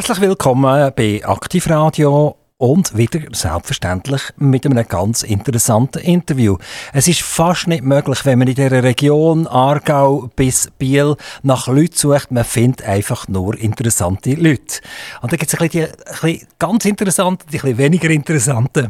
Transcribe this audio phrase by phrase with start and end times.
[0.00, 6.56] Herzlich willkommen bei Aktivradio und wieder selbstverständlich mit einem ganz interessanten Interview.
[6.94, 11.96] Es ist fast nicht möglich, wenn man in der Region Aargau bis Biel nach Leuten
[11.96, 14.80] sucht, man findet einfach nur interessante Leute.
[15.20, 18.08] Und da gibt es ein bisschen, die, ein bisschen ganz interessante, die ein bisschen weniger
[18.08, 18.88] interessante.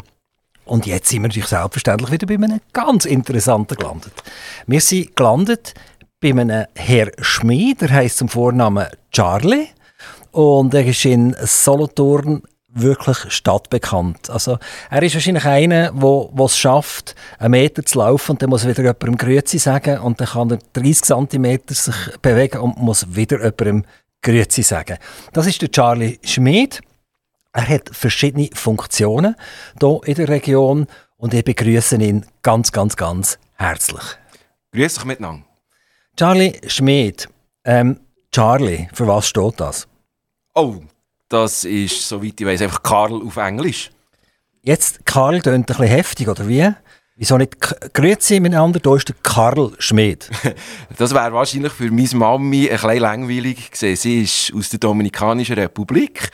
[0.65, 4.15] Und jetzt sind wir natürlich selbstverständlich wieder bei einem ganz interessanten gelandet.
[4.69, 5.75] Wir sind gelandet
[6.21, 9.71] bei einem Herr Schmid, der heisst zum Vornamen Charlie.
[10.33, 12.43] Und er ist in Solothurn
[12.73, 14.31] wirklich stadtbekannt.
[14.31, 14.59] Also,
[14.91, 18.83] er ist wahrscheinlich einer, der es schafft, einen Meter zu laufen und dann muss wieder
[18.83, 23.85] jemandem Grüezi sagen und dann kann er 30 cm sich bewegen und muss wieder jemandem
[24.23, 24.99] Grüezi sagen.
[25.33, 26.81] Das ist der Charlie Schmid.
[27.53, 29.35] Er hat verschiedene Funktionen
[29.81, 34.05] hier in der Region und ich begrüße ihn ganz, ganz, ganz herzlich.
[34.73, 35.45] Grüß dich miteinander.
[36.17, 37.29] Charlie Schmid.
[37.65, 37.99] Ähm,
[38.33, 39.89] Charlie, für was steht das?
[40.61, 40.83] Oh,
[41.31, 43.91] das ist, soweit ich weiß, einfach Karl auf Englisch.
[44.61, 46.69] Jetzt, Karl tönt ein bisschen heftig, oder wie?
[47.17, 47.57] Wieso nicht
[47.95, 50.29] Grüezi miteinander, da ist der Karl Schmid.
[50.99, 53.97] das wäre wahrscheinlich für meine Mami ein bisschen langweilig gewesen.
[53.97, 56.31] Sie ist aus der Dominikanischen Republik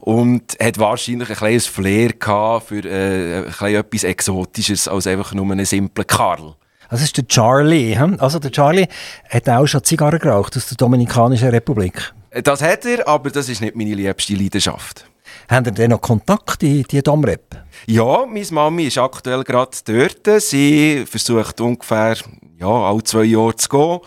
[0.00, 5.52] und hat wahrscheinlich ein kleines Flair gehabt für äh, ein etwas Exotisches als einfach nur
[5.52, 6.56] einen simplen Karl.
[6.90, 7.96] Das ist der Charlie.
[7.96, 8.16] Hm?
[8.18, 8.88] Also der Charlie
[9.30, 12.12] hat auch schon Zigarren geraucht aus der Dominikanischen Republik.
[12.30, 15.06] Das hat er, aber das ist nicht meine liebste Leidenschaft.
[15.48, 17.56] Haben ihr denn noch Kontakt in die Domrep?
[17.86, 20.42] Ja, meine Mami ist aktuell gerade dort.
[20.42, 22.16] Sie versucht ungefähr
[22.58, 24.00] ja, alle zwei Jahre zu gehen.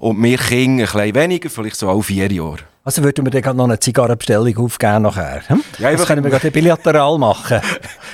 [0.00, 2.58] Und wir Kinder ein bisschen weniger, vielleicht so alle vier Jahre.
[2.82, 5.42] Also würden wir dann noch eine Zigarrenbestellung aufgeben nachher?
[5.48, 5.62] Hm?
[5.78, 7.60] Ja, das können wir gerade bilateral machen.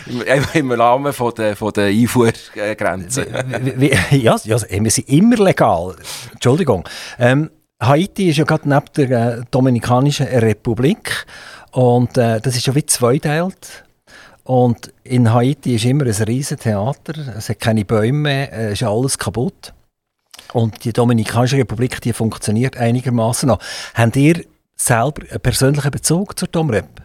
[0.54, 3.26] Im, Rahmen von der, von der Einfuhrgrenze.
[4.10, 5.94] ja, ja, wir sind immer legal.
[6.32, 6.86] Entschuldigung.
[7.18, 11.26] Ähm, Haiti ist ja gerade neben der äh, Dominikanischen Republik
[11.72, 13.84] und äh, das ist ja wie zweiteilt.
[14.44, 18.84] Und in Haiti ist immer ein riesiges Theater, es hat keine Bäume mehr, es ist
[18.84, 19.74] alles kaputt.
[20.52, 23.58] Und die Dominikanische Republik, die funktioniert einigermaßen noch.
[23.94, 24.44] Habt ihr
[24.76, 27.02] selber einen persönlichen Bezug zur Domrep?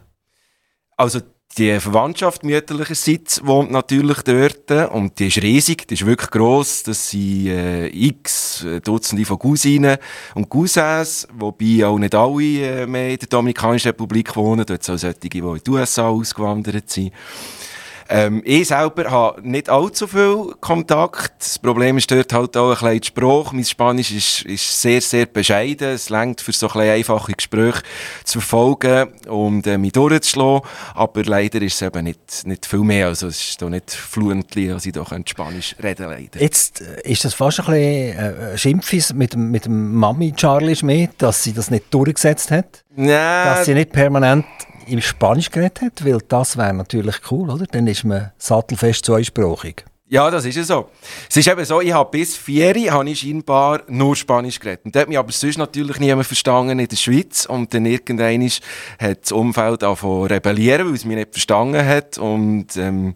[0.96, 1.22] Also
[1.57, 6.84] die Verwandtschaft mütterlicherseits wohnt natürlich dort und die ist riesig, die ist wirklich gross.
[6.84, 9.97] Das sind äh, x äh, Dutzende von Cousinen
[10.34, 14.66] und Cousins, wobei auch nicht alle äh, mehr in der Dominikanischen Republik wohnen.
[14.66, 17.11] Dort sind auch solche, die in die USA ausgewandert sind.
[18.13, 21.31] Ähm, ich selber habe nicht allzu viel Kontakt.
[21.39, 23.55] Das Problem ist dort halt auch ein bisschen die Sprache.
[23.55, 25.91] Mein Spanisch ist, ist sehr, sehr bescheiden.
[25.91, 27.81] Es längt für so ein einfache Gespräche
[28.25, 30.67] zu verfolgen und äh, mich durchzuschlagen.
[30.94, 33.07] Aber leider ist es eben nicht, nicht viel mehr.
[33.07, 36.41] Also es ist doch nicht fluently, dass ich doch Spanisch reden leider.
[36.41, 41.11] Jetzt äh, ist das fast ein bisschen äh, Schimpfis mit, mit dem Mami Charlie Schmidt,
[41.19, 42.83] dass sie das nicht durchgesetzt hat.
[42.97, 43.45] Ja.
[43.45, 44.45] Dass sie nicht permanent
[44.88, 47.66] im Spanisch geredet hat, weil das wäre natürlich cool, oder?
[47.66, 49.86] Dann ist man sattelfest zweisprachig.
[50.11, 50.89] Ja, das ist ja so.
[51.29, 54.83] Es ist eben so, ich habe bis vier habe ich scheinbar nur Spanisch geredet.
[54.83, 57.45] Und da hat mich aber sonst natürlich niemand verstanden in der Schweiz.
[57.45, 58.45] Und dann irgendwann
[58.99, 62.17] hat das Umfeld angefangen rebellieren, weil es mich nicht verstanden hat.
[62.17, 63.16] Und ähm,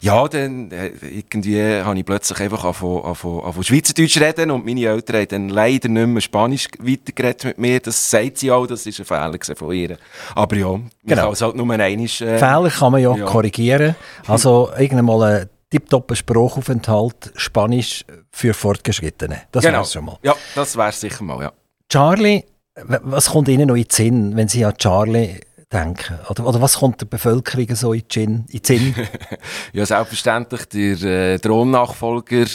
[0.00, 4.86] ja, dann äh, irgendwie habe ich plötzlich einfach angefangen, angefangen, angefangen Schweizerdeutsch reden und meine
[4.86, 7.80] Eltern haben dann leider nicht mehr Spanisch weitergeredet mit mir.
[7.80, 9.98] Das sagt sie auch, das ist ein Fehler von ihr.
[10.34, 11.22] Aber ja, genau.
[11.22, 11.86] kann es halt nur einmal...
[11.86, 13.26] Äh, Fehler kann man ja, ja.
[13.26, 13.94] korrigieren.
[14.26, 19.42] Also irgendwann mal tiptoppen Sprachaufenthalt Spanisch für Fortgeschrittene.
[19.52, 19.78] Das genau.
[19.78, 20.18] wär's schon mal.
[20.22, 21.52] Ja, das wäre sicher mal, ja.
[21.88, 22.44] Charlie,
[22.84, 25.40] was kommt Ihnen noch in den Sinn, wenn Sie an Charlie
[25.72, 26.18] denken?
[26.28, 28.94] Oder, oder was kommt der Bevölkerung so in den Sinn?
[29.72, 32.46] ja, selbstverständlich der äh, Thronnachfolger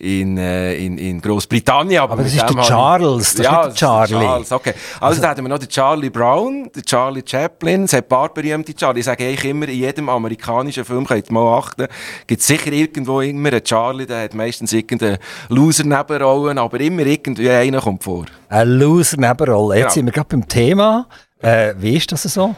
[0.00, 2.00] in, äh, in, in Großbritannien.
[2.00, 4.26] Aber, aber das ist der Charles, das ja, ist der Charlie.
[4.26, 4.74] Charles, okay.
[4.94, 8.08] Also, also da hatten wir noch den Charlie Brown, den Charlie Chaplin, es hat ein
[8.08, 9.00] paar berühmte Charlie.
[9.00, 11.86] Ich sage eigentlich immer, in jedem amerikanischen Film, könnt ihr mal achten,
[12.26, 15.18] gibt es sicher irgendwo immer einen Charlie, der hat meistens irgendeine
[15.48, 18.24] Loser-Nebenrolle, aber immer irgendwie einer kommt vor.
[18.48, 19.76] Eine Loser-Nebenrolle.
[19.76, 19.94] Jetzt genau.
[19.94, 21.06] sind wir gerade beim Thema.
[21.42, 22.54] Äh, wie ist das so?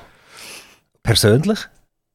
[1.02, 1.58] Persönlich?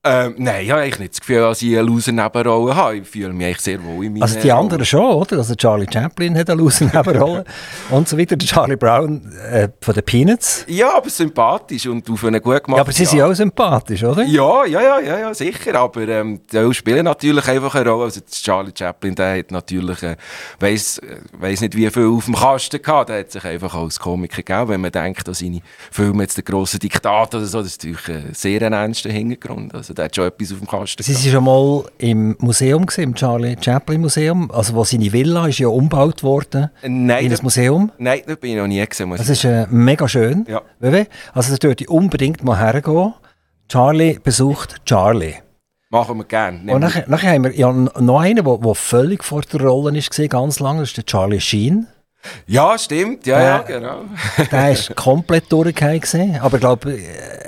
[0.03, 2.97] Ähm, nein, ich habe eigentlich nicht das Gefühl, dass ich eine Loser-Nebenrolle habe.
[2.97, 5.38] Ich fühle mich eigentlich sehr wohl in meiner Also die anderen schon, oder?
[5.38, 7.44] Also Charlie Chaplin hat eine Loser-Nebenrolle
[7.89, 8.38] und so weiter.
[8.38, 10.65] Der Charlie Brown äh, von den Peanuts.
[10.67, 12.77] Ja, aber sympathisch und auf eine gut gemacht.
[12.77, 14.23] Ja, aber sie sind ja auch sympathisch, oder?
[14.23, 15.75] Ja, ja, ja, ja, ja sicher.
[15.75, 18.05] Aber ähm, die spielen natürlich einfach eine Rolle.
[18.05, 20.15] Also Charlie Chaplin, der hat natürlich, äh,
[20.59, 23.09] weiss, äh, weiss nicht wie viel auf dem Kasten gehabt.
[23.09, 24.69] Der hat sich einfach als Komiker gegeben.
[24.69, 25.59] Wenn man denkt, dass seine
[25.91, 29.75] Filme jetzt der grosse Diktator oder so, das ist natürlich ein sehr ernster Hintergrund.
[29.75, 31.03] Also der hat schon etwas auf dem Kasten.
[31.03, 35.47] Sie waren schon mal im Museum, gewesen, im Charlie Chaplin Museum, also wo seine Villa
[35.47, 37.91] ist ja umgebaut worden Nein, in da, ein Museum.
[37.97, 39.09] nein, da bin ich noch nie gesehen.
[39.15, 40.45] Das ist äh, mega schön.
[40.47, 40.61] Ja.
[41.33, 43.13] Also da dürfte ich unbedingt mal hergehen.
[43.69, 45.35] Charlie besucht Charlie.
[45.89, 46.73] Machen wir gerne.
[46.73, 50.59] Und nachher, nachher haben wir ja noch einen, der, völlig vor der Rolle war, ganz
[50.59, 51.88] lange, das ist der Charlie Sheen.
[52.45, 53.25] Ja, stimmt.
[53.25, 54.01] Ja, ja, Äh, genau.
[54.51, 56.39] Der ist komplett gewesen.
[56.41, 56.97] Aber ich glaube,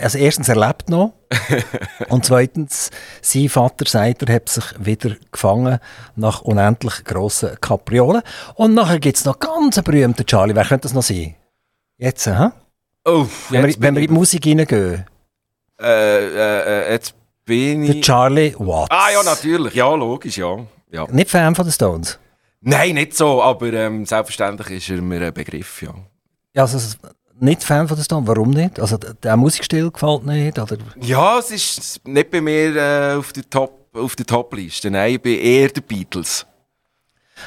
[0.01, 1.13] also erstens, er lebt noch.
[2.10, 2.90] Und zweitens,
[3.22, 5.80] sein Vater sagt, er hat sich wieder gefangen
[6.16, 8.22] nach unendlich grossen Kapriolen.
[8.56, 10.56] Und nachher gibt es noch ganz einen berühmten Charlie.
[10.56, 11.36] Wer könnte das noch sein?
[11.98, 12.50] Jetzt, hä?
[13.06, 15.06] Oh, Wenn, wir, wenn wir in die Musik reingehen.
[15.81, 17.13] äh, äh, äh, jetzt
[17.45, 18.02] bin Der ich...
[18.02, 18.90] Charlie Watts.
[18.92, 19.74] Ah ja, natürlich.
[19.74, 20.57] Ja, logisch, ja.
[20.92, 21.07] ja.
[21.10, 22.19] Nicht Fan von den Stones?
[22.62, 25.94] Nein, nicht so, aber ähm, selbstverständlich ist er mir ein Begriff, ja.
[26.54, 26.78] Ja, also
[27.42, 28.28] nicht Fan von den Stones.
[28.28, 28.80] Warum nicht?
[28.80, 30.60] Also der der Musikstil gefällt nicht?
[30.60, 30.78] Oder?
[31.02, 34.92] Ja, es ist nicht bei mir äh, auf der Top auf der Top-Liste.
[34.92, 36.46] Nein, ich bin eher der Beatles.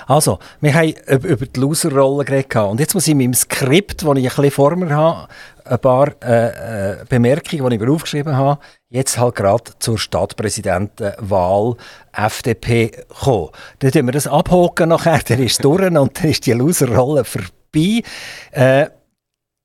[0.07, 2.57] Also, wir haben über die Loser-Rolle geredet.
[2.57, 5.29] Und jetzt muss ich in meinem Skript, das ich ein bisschen vor mir habe,
[5.65, 11.77] ein paar äh, äh, Bemerkungen, die ich mir aufgeschrieben habe, jetzt halt gerade zur Stadtpräsidentenwahl
[12.13, 13.51] FDP kommen.
[13.79, 17.25] Dann tun wir das abhaken nachher, dann ist es durch und dann ist die Loser-Rolle
[17.25, 18.03] vorbei.
[18.51, 18.87] Äh,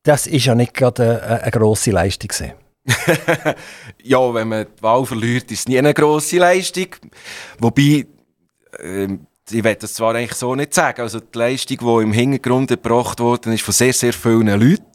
[0.08, 2.32] das ist ja nicht gerade eine, eine grosse Leistung.
[4.04, 6.88] Ja, wenn man die Wahl verliert, ist es nie eine grosse Leistung.
[7.60, 8.08] Wobei,
[8.80, 12.70] ähm, ich will das zwar eigentlich so nicht sagen, also die Leistung, die im Hintergrund
[12.70, 14.86] gebracht worden ist von sehr, sehr vielen Leuten,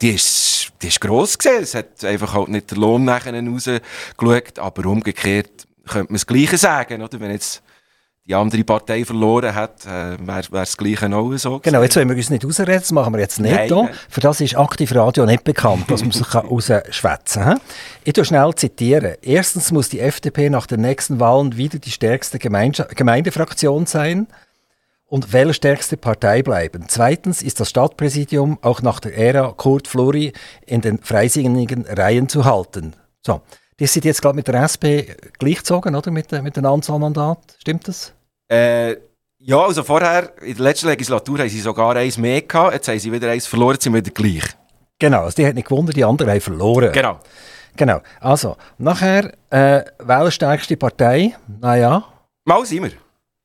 [0.00, 1.62] die ist, die ist gross gewesen.
[1.64, 6.58] Es hat einfach halt nicht der Lohn nachher rausgeschaut, aber umgekehrt könnte man das Gleiche
[6.58, 7.18] sagen, oder?
[7.18, 7.60] Wenn jetzt
[8.30, 12.08] die andere Partei verloren hat, äh, wäre wär das Gleiche auch so Genau, jetzt wollen
[12.08, 13.52] wir uns nicht rausreden, das machen wir jetzt nicht.
[13.54, 13.88] Nein, nein.
[14.08, 17.60] Für das ist Aktivradio nicht bekannt, dass man sich rausschwätzen kann.
[18.04, 19.14] Ich tue schnell zitieren.
[19.22, 24.28] Erstens muss die FDP nach den nächsten Wahlen wieder die stärkste Gemeinde Gemeindefraktion sein
[25.06, 26.84] und wählerstärkste Partei bleiben.
[26.86, 30.32] Zweitens ist das Stadtpräsidium auch nach der Ära Kurt Fluri
[30.66, 32.94] in den freisinnigen Reihen zu halten.
[33.26, 33.40] So,
[33.80, 36.10] die sind jetzt gerade mit der SP gleichgezogen, oder?
[36.12, 37.38] Mit, der- mit dem Anzahlmandat.
[37.58, 38.12] Stimmt das?
[38.50, 38.96] Äh,
[39.38, 42.98] ja, also vorher, in der letzten Legislatur haben sie sogar eins mehr gehabt, jetzt haben
[42.98, 44.44] sie wieder eins verloren, sind wieder gleich.
[44.98, 46.92] Genau, also die hat nicht gewonnen, die anderen haben verloren.
[46.92, 47.18] Genau.
[47.76, 48.00] Genau.
[48.20, 52.04] Also, nachher, äh, wählerstärkste Partei, naja,
[52.44, 52.92] Mal sind wir.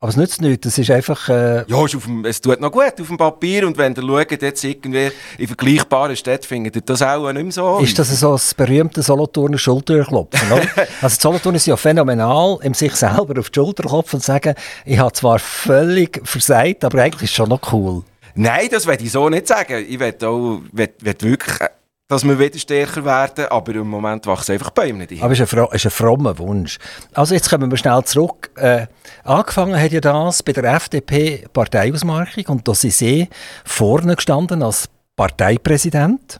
[0.02, 2.72] Aber es nützt nichts, das ist einfach, äh, Ja, ist auf dem, es tut noch
[2.72, 6.82] gut auf dem Papier und wenn ihr schaut, jetzt irgendwie in vergleichbaren Städten, findet ihr
[6.82, 7.80] das auch nicht mehr so.
[7.80, 10.68] ist das so das berühmte Solothurner Schulterklopfen, oder?
[11.02, 14.54] also, die Solothurner sind ja phänomenal, im sich selber auf die Schulter klopfen und sagen,
[14.86, 18.04] ich habe zwar völlig versagt, aber eigentlich ist es schon noch cool.
[18.36, 19.86] Nein, das will ich so nicht sagen.
[19.88, 21.58] Ich will auch, will, will wirklich,
[22.08, 25.22] dass wir wieder stärker werden, aber im Moment wachsen einfach Bäume nicht ein.
[25.22, 26.78] Aber es ist ein, ist ein frommer Wunsch.
[27.14, 28.52] Also jetzt kommen wir schnell zurück.
[28.56, 28.88] Äh,
[29.24, 33.30] angefangen hat ja das bei der FDP-Parteiausmarkung und da sind sie
[33.64, 36.40] vorne gestanden als Parteipräsident.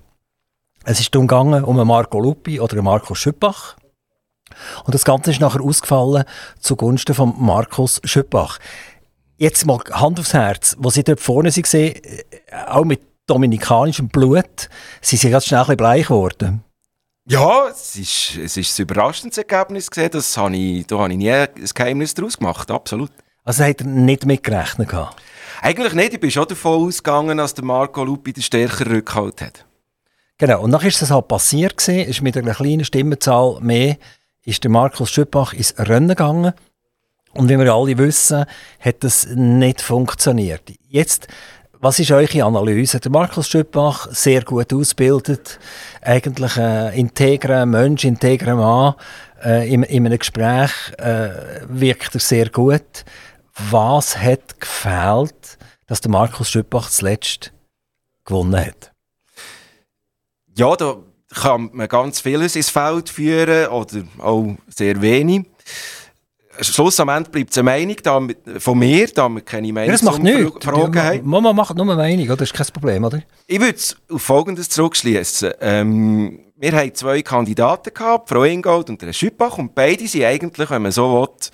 [0.84, 3.76] Es ist darum gegangen um einen Marco Lupi oder einen Markus Schüppach.
[4.84, 6.26] Und das Ganze ist nachher ausgefallen
[6.60, 8.60] zugunsten von Markus Schüppach.
[9.38, 12.24] Jetzt mal Hand aufs Herz, wo sie dort vorne waren, äh,
[12.68, 14.70] auch mit dominikanischem Blut,
[15.02, 16.64] sie sind ganz schnell ein bisschen bleich geworden.
[17.28, 20.12] Ja, es ist, es ist ein überraschendes Ergebnis gesehen.
[20.12, 23.10] Das habe ich, da habe ich nie ein Geheimnis daraus gemacht, absolut.
[23.44, 25.22] Also hat er nicht mitgerechnet gehabt.
[25.62, 26.14] Eigentlich nicht.
[26.14, 29.66] Ich bin schon davon ausgegangen, dass der Marco Lupi den stärkeren Rückhalt hat.
[30.38, 33.98] Genau, und dann ist das halt passiert gewesen, ist mit einer kleinen Stimmenzahl mehr,
[34.44, 36.54] ist der Markus Schüppach ins Rennen gegangen.
[37.34, 38.46] Und wie wir alle wissen,
[38.80, 40.62] hat das nicht funktioniert.
[40.88, 41.28] Jetzt,
[41.86, 43.00] was ist eure Analyse?
[43.00, 45.60] Der Markus Schüppach, sehr gut ausgebildet,
[46.02, 48.96] eigentlich ein integrer Mensch, integrer Mann,
[49.44, 51.30] äh, in, in einem Gespräch äh,
[51.68, 53.06] wirkt er sehr gut.
[53.70, 57.54] Was hat gefehlt, dass der Markus Schüppach zuletzt
[58.24, 58.92] gewonnen hat?
[60.58, 60.98] Ja, da
[61.36, 65.46] kann man ganz vieles ins Feld führen oder auch sehr wenig.
[66.62, 68.28] Schluss am Ende bleibt es eine Meinung da,
[68.60, 70.64] von mir, da wir keine Ja, das macht nichts.
[70.64, 71.28] Fragen haben.
[71.28, 72.38] Mama macht nur eine Meinung, oder?
[72.38, 73.22] Das ist kein Problem, oder?
[73.48, 75.54] Ich würde es auf Folgendes zurückschließen.
[75.62, 80.70] Ähm, wir hatten zwei Kandidaten gehabt, Frau Ingold und der Schüppach, und beide sind eigentlich,
[80.70, 81.50] wenn man so will,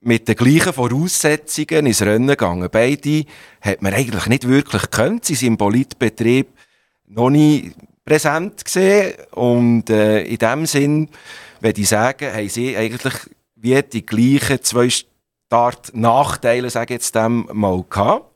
[0.00, 2.68] mit den gleichen Voraussetzungen ins Rennen gegangen.
[2.70, 3.24] Beide
[3.60, 5.24] hat man eigentlich nicht wirklich gekannt.
[5.24, 6.48] Sie sind im Politbetrieb
[7.08, 7.72] noch nie
[8.04, 11.08] präsent gesehen und äh, in dem Sinn,
[11.60, 13.14] würde ich sagen, haben sie eigentlich
[13.66, 18.32] wie die gleichen zwei Start-Nachteile, sage ich jetzt dem, mal gehabt.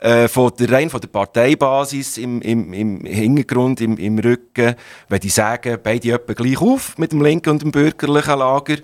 [0.00, 4.74] äh, von der, rein von der Parteibasis im, im, im Hintergrund, im, im Rücken,
[5.08, 8.76] wenn die sagen, beide etwa gleich auf mit dem linken und dem bürgerlichen Lager.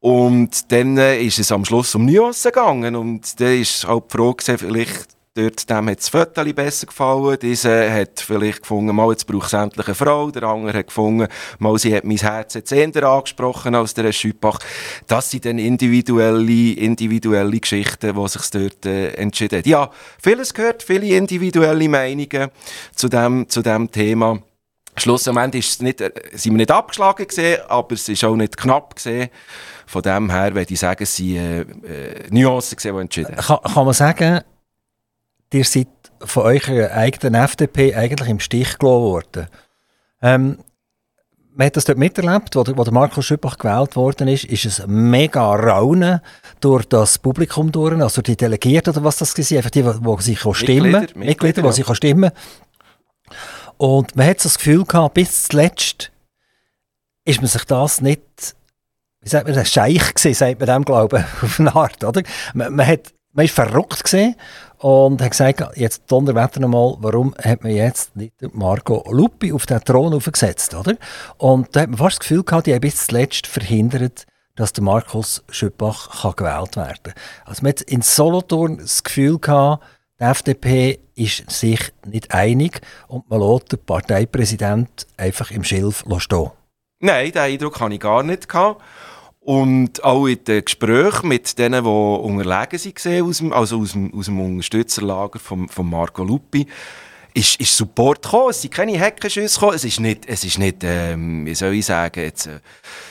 [0.00, 4.58] Und dann ist es am Schluss um Nuancen gegangen und dann ist auch die Frage,
[4.58, 7.38] vielleicht Dort, dem hat das Foto besser gefallen.
[7.40, 10.28] Dieser hat vielleicht gefunden, mal, jetzt braucht es endlich eine Frau.
[10.32, 11.28] Der andere hat gefunden,
[11.60, 14.58] mal, sie hat mein Herz jetzt eher angesprochen als der Schüppach.
[15.06, 19.68] Das sind dann individuelle, individuelle Geschichten, die sich dort äh, entschieden haben.
[19.68, 22.50] Ja, vieles gehört, viele individuelle Meinungen
[22.96, 24.42] zu dem, zu dem Thema.
[24.96, 28.56] Schlussendlich ist es nicht, äh, sind wir nicht abgeschlagen gesehen, aber es ist auch nicht
[28.56, 29.30] knapp gesehen.
[29.86, 33.36] Von dem her würde ich sagen, es sind äh, äh, Nuancen gesehen, die entschieden.
[33.36, 34.40] Kann, kann man sagen,
[35.52, 35.88] ihr seid
[36.20, 39.46] von eurer eigenen FDP eigentlich im Stich gelassen worden.
[40.22, 40.58] Ähm,
[41.52, 45.54] man hat das dort miterlebt, wo wo Markus Schüppach gewählt worden ist, ist es mega
[45.54, 46.20] Raunen
[46.60, 50.40] durch das Publikum durch, also die Delegierten oder was das war, einfach die, die sich
[50.56, 52.30] stimmen, Mitglieder, Mitglieder, die sich stimmen.
[53.76, 56.12] Und man hat so das Gefühl gehabt, bis zuletzt
[57.24, 58.22] ist man sich das nicht,
[59.20, 62.22] wie sagt man, das Scheich gesehen, sagt man dem, glaube ich, auf eine Art, oder?
[62.54, 64.36] Man, man hat, man ist verrückt gesehen
[64.80, 69.80] und hat gesagt, jetzt Donnerwetter nochmal, warum hat man jetzt nicht Marco Lupi auf den
[69.80, 70.96] Thron aufgesetzt, oder?
[71.36, 74.82] Und da hat man fast das Gefühl gehabt, die haben bis zuletzt verhindert, dass der
[74.82, 77.14] Markus Schüppach kann gewählt werden kann.
[77.44, 79.84] Also man hat in Solothurn das Gefühl gehabt,
[80.18, 86.50] die FDP ist sich nicht einig und man lässt den Parteipräsident einfach im Schilf stehen.
[87.00, 88.48] Nein, den Eindruck hatte ich gar nicht.
[88.48, 88.82] Gehabt.
[89.42, 94.12] Und auch in den Gesprächen mit denen, die unterlegen waren, aus dem, also aus dem,
[94.14, 96.66] aus dem Unterstützerlager von, von Marco Lupi,
[97.34, 98.50] ist, ist Support gekommen.
[98.50, 99.76] Es sind keine Heckenschüsse gekommen.
[99.76, 102.60] Es ist nicht, es ist nicht ähm, wie soll ich sagen, jetzt, äh,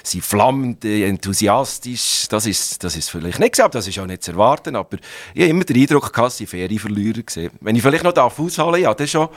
[0.04, 2.28] sie flammend, äh, enthusiastisch.
[2.30, 4.76] Das ist, das ist vielleicht nicht gesagt, das ist auch nicht zu erwarten.
[4.76, 4.98] Aber
[5.34, 7.52] ich habe immer den Eindruck gehabt, sie faire Verlierer gesehen.
[7.62, 9.30] Wenn ich vielleicht noch darf ausholen, ja, das schon,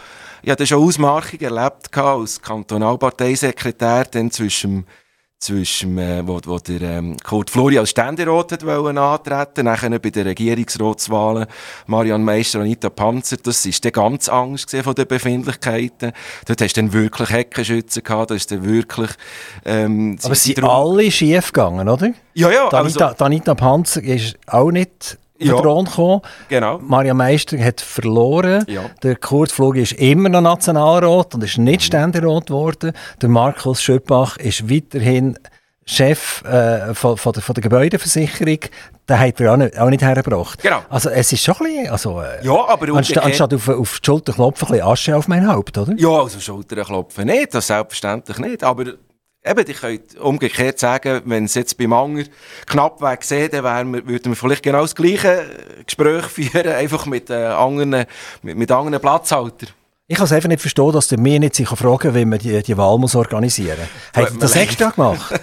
[0.42, 4.86] ich habe schon Ausmarchungen erlebt als Kantonalparteisekretär, dann zwischen
[5.42, 10.10] zwischen, äh, wo, wo der ähm, Kurt Flori als Ständerat hat wollen antreten, nachher bei
[10.10, 11.46] den Regierungsratswahlen
[11.86, 16.12] Marianne Meister und Anita Panzer, das ist dann ganz Angst von den Befindlichkeiten.
[16.46, 19.10] Dort hast du dann wirklich Heckenschützen gehabt, da ist dann wirklich...
[19.64, 22.12] Ähm, Aber sind alle schief gegangen, oder?
[22.34, 22.68] Ja, ja.
[22.68, 25.18] Anita, also, Anita Panzer ist auch nicht
[25.48, 26.20] ja, Thron gekommen.
[26.48, 26.78] Genau.
[26.78, 28.64] Maria Meister hat verloren.
[28.68, 28.82] Ja.
[29.02, 31.84] Der Kurt Flug ist immer noch Nationalrat und ist nicht mhm.
[31.84, 32.92] Ständerat geworden.
[33.20, 35.38] Der Markus Schöppach ist weiterhin
[35.84, 38.58] Chef äh, von, von, der, von der Gebäudeversicherung,
[39.08, 40.62] den hat er auch nicht, auch nicht hergebracht.
[40.62, 40.80] Genau.
[40.88, 44.06] Also es ist schon ein bisschen, also, äh, ja, aber anstatt, anstatt auf, auf die
[44.06, 45.92] Schulter klopfen, ein bisschen Asche auf mein Haupt, oder?
[45.96, 48.84] Ja, also Schulter klopfen nicht, das selbstverständlich nicht, aber
[49.44, 52.22] Eben, ich könnte umgekehrt sagen, wenn es jetzt beim Anger
[52.66, 55.44] knapp wäre gesehen, dann wir, würden wir vielleicht genau das gleiche
[55.84, 58.06] Gespräch führen, einfach mit, äh, anderen,
[58.42, 59.70] mit, mit anderen Platzhaltern.
[60.06, 62.62] Ich kann es einfach nicht verstehen, dass der mir nicht sich fragen wie man die,
[62.62, 64.24] die Wahl muss organisieren muss.
[64.24, 65.32] Hat er das extra gemacht?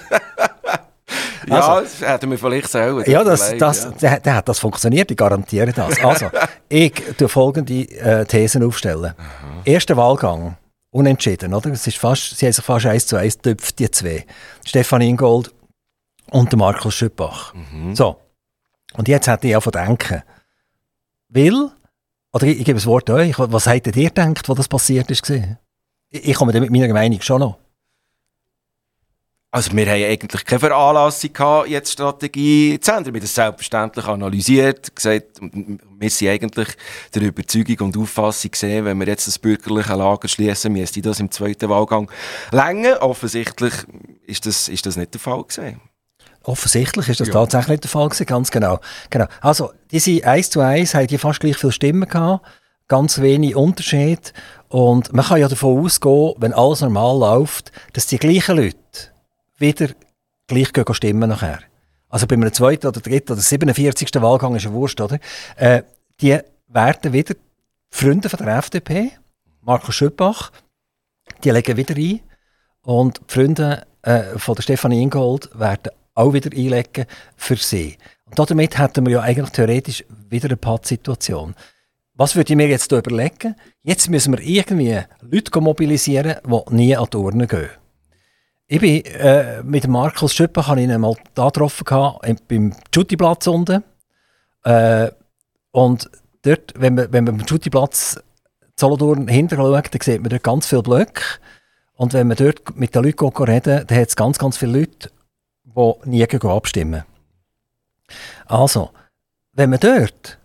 [1.47, 3.09] ja, also, das hätten wir vielleicht selber.
[3.09, 4.17] Ja, das, das, ja.
[4.19, 6.01] Der, hat das funktioniert, ich garantiere das.
[6.01, 6.27] Also,
[6.69, 9.13] ich tue folgende äh, Thesen aufstellen.
[9.17, 9.61] Aha.
[9.65, 10.55] Erster Wahlgang
[10.91, 11.71] unentschieden, oder?
[11.71, 14.25] Es ist fast, sie haben sich fast eins zu eins getöpft, die zwei.
[14.65, 15.53] Stefan Ingold
[16.31, 17.53] und der Markus Schüppach.
[17.53, 17.95] Mhm.
[17.95, 18.19] So.
[18.93, 20.23] Und jetzt hätte ich auch von denken.
[21.29, 21.71] Will,
[22.33, 25.29] oder ich, ich gebe das Wort euch, was hättet ihr gedacht, wo das passiert ist?
[25.29, 25.45] Ich,
[26.09, 27.57] ich komme mit meiner Meinung schon noch.
[29.51, 33.15] Also wir haben eigentlich keine Veranlassung gehabt, jetzt Strategie zu ändern.
[33.15, 36.67] Wir haben das selbstverständlich analysiert, gesagt, wir sind eigentlich
[37.15, 41.31] der Überzeugung und Auffassung gesehen, wenn wir jetzt das bürgerliche Lager schließen, müsste das im
[41.31, 42.11] zweiten Wahlgang
[42.51, 43.01] länger.
[43.01, 43.73] Offensichtlich
[44.27, 45.81] ist das, ist das nicht der Fall gewesen.
[46.43, 47.33] Offensichtlich ist das ja.
[47.33, 48.79] tatsächlich nicht der Fall gewesen, ganz genau.
[49.09, 49.25] genau.
[49.41, 52.45] Also diese 1 zu 1 haben die fast gleich viele Stimmen gehabt,
[52.87, 54.31] ganz wenig Unterschied
[54.67, 58.77] und man kann ja davon ausgehen, wenn alles normal läuft, dass die gleichen Leute
[59.59, 59.89] wieder
[60.47, 61.59] gleich gehen stimmen nachher.
[62.09, 64.09] Also bei einem zweiten oder dritten oder 47.
[64.15, 65.19] Wahlgang ist ja Wurst, oder?
[65.55, 65.83] Äh,
[66.21, 67.35] die werden wieder
[67.91, 69.11] Freunde von der FDP,
[69.61, 70.51] Markus Schöppach,
[71.43, 72.21] die legen wieder ein.
[72.81, 77.97] Und die Freunde äh, von der Stefanie Ingold werden auch wieder einlegen für sie.
[78.25, 81.55] Und damit hätten wir ja eigentlich theoretisch wieder eine Pattsituation.
[82.13, 83.55] Was würde ich mir jetzt überlegen?
[83.81, 87.69] Jetzt müssen wir irgendwie Leute mobilisieren, die nie an die Urne gehen.
[88.71, 91.85] Ich bin äh, mit Markus Schöpper habe ich ihn mal da getroffen
[92.47, 93.83] beim Schuttiplatz unten.
[94.63, 95.09] Äh,
[95.71, 96.07] und
[96.43, 98.21] dort, wenn man, wenn man beim Schuttiplatz
[98.79, 101.23] Solothurn hinterschaut, dann sieht man dort ganz viele Blöcke.
[101.95, 105.09] Und wenn man dort mit den Leuten reden dann hat es ganz, ganz viele Leute,
[105.63, 107.05] die nie abstimmen.
[108.45, 108.91] Also,
[109.53, 110.37] wenn man dort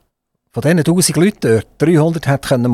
[0.50, 2.70] von diesen 1000 Leuten dort 300 hat können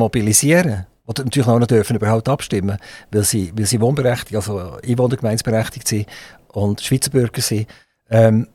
[1.11, 2.77] oder natürlich noch nicht dürfen überhaupt abstimmen,
[3.11, 6.07] weil sie, weil sie wohnberechtigt, also Einwohnergemeinsberechtigt sind
[6.47, 7.67] und Schweizer Bürger sind,
[8.09, 8.47] ähm,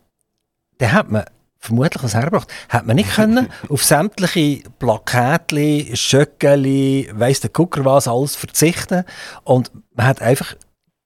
[0.79, 1.25] dann hat man
[1.59, 2.53] vermutlich was hergebracht.
[2.69, 9.05] Hat man nicht können auf sämtliche Plakatli, Schöckeli, weiss der Gucker was, alles verzichten
[9.45, 10.55] und man hat einfach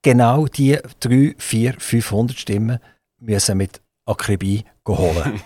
[0.03, 2.79] genau die 3, 4, 500 Stimmen
[3.19, 5.41] müssen mit Akribie holen.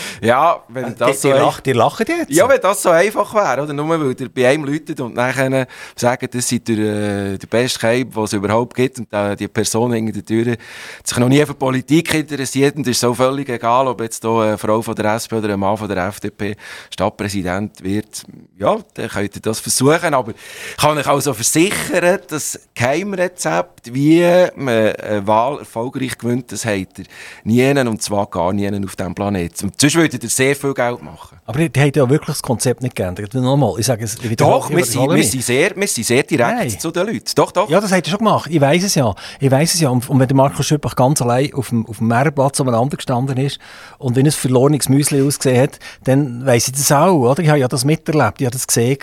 [0.22, 1.32] ja, wenn äh, das die, so...
[1.32, 2.30] Die, lach, die lachen jetzt?
[2.30, 3.72] Ja, wenn das so einfach wäre, oder?
[3.72, 7.78] Nur weil ihr bei einem läutet und nachher sagen, das sei der, äh, der beste
[7.78, 9.08] Cape, den es überhaupt gibt und
[9.38, 10.56] die Person hinter der Tür
[11.04, 14.58] sich noch nie für Politik interessiert und ist so völlig egal, ob jetzt hier eine
[14.58, 16.56] Frau von der SP oder ein Mann von der FDP
[16.90, 18.24] Stadtpräsident wird.
[18.58, 24.22] Ja, dann könnt ihr das versuchen, aber ich kann euch also versichern, das Geheimrezept, wie
[24.56, 27.04] man eine Wahl erfolgreich gewinnt, das habt ihr
[27.44, 29.72] nie und zwar gar nie auf diesem Planeten.
[29.76, 31.38] Sonst würdet ihr sehr viel Geld machen.
[31.46, 33.34] Aber die, die haben ja wirklich das Konzept nicht geändert.
[33.34, 36.78] Nochmal, ich sage es Doch, wir sind, wir, sind sehr, wir sind sehr direkt Nein.
[36.78, 37.24] zu den Leuten.
[37.34, 37.68] Doch, doch.
[37.68, 38.50] Ja, das habt ihr schon gemacht.
[38.50, 39.14] Ich weiß es ja.
[39.38, 39.90] Ich weiß es ja.
[39.90, 43.36] Und, und wenn der Markus Schöppach ganz allein auf dem, auf dem Meerplatz umeinander gestanden
[43.38, 43.58] ist
[43.98, 47.30] und wenn es verlorenes Müsli ausgesehen hat, dann weiss ich das auch.
[47.30, 47.42] Oder?
[47.42, 48.98] Ich habe ja das miterlebt, ich habe das gesehen.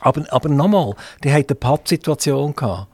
[0.00, 2.88] Aber, aber nochmal, die hatten eine Pappsituation gehabt.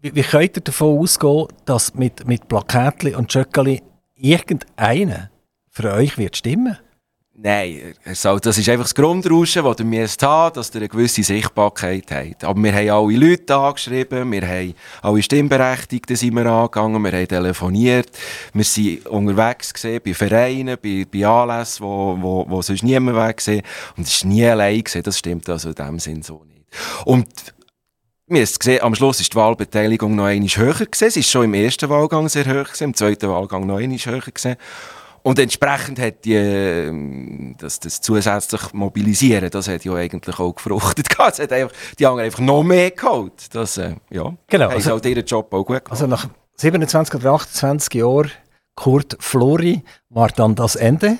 [0.00, 3.82] Wie, wie könnt ihr davon ausgehen, dass mit, mit Plakatli und Schöckeli
[4.16, 5.30] irgendeiner
[5.70, 6.78] für euch wird stimmen?
[7.38, 12.10] Nein, das ist einfach das Grundrauschen, das ihr müsst haben, dass ihr eine gewisse Sichtbarkeit
[12.10, 12.44] habt.
[12.44, 17.28] Aber wir haben alle Leute angeschrieben, wir haben alle Stimmberechtigten sind wir angegangen, wir haben
[17.28, 18.08] telefoniert,
[18.54, 23.36] wir sind unterwegs gesehen bei Vereinen, bei, bei Anlässen, wo, wo, wo sonst niemand weg
[23.36, 23.62] gesehen
[23.98, 26.64] und es ist nie allein gesehen, das stimmt also in dem Sinn so nicht.
[27.04, 27.28] Und
[28.28, 31.10] wir haben gesehen, am Schluss ist die Wahlbeteiligung noch einmal höher gewesen.
[31.10, 34.20] Sie ist schon im ersten Wahlgang sehr hoch gewesen, im zweiten Wahlgang noch einmal höher
[34.20, 34.56] gewesen.
[35.22, 41.08] Und entsprechend hat die, ähm, das, das zusätzlich Mobilisieren, das hat ja eigentlich auch gefruchtet.
[41.28, 43.52] Es hat einfach, die anderen einfach noch mehr geholt.
[43.52, 44.68] Das, äh, ja, genau.
[44.68, 45.90] also, auch ihren Job auch gut gemacht.
[45.90, 48.30] Also nach 27 oder 28 Jahren
[48.76, 51.18] Kurt Flori war dann das Ende.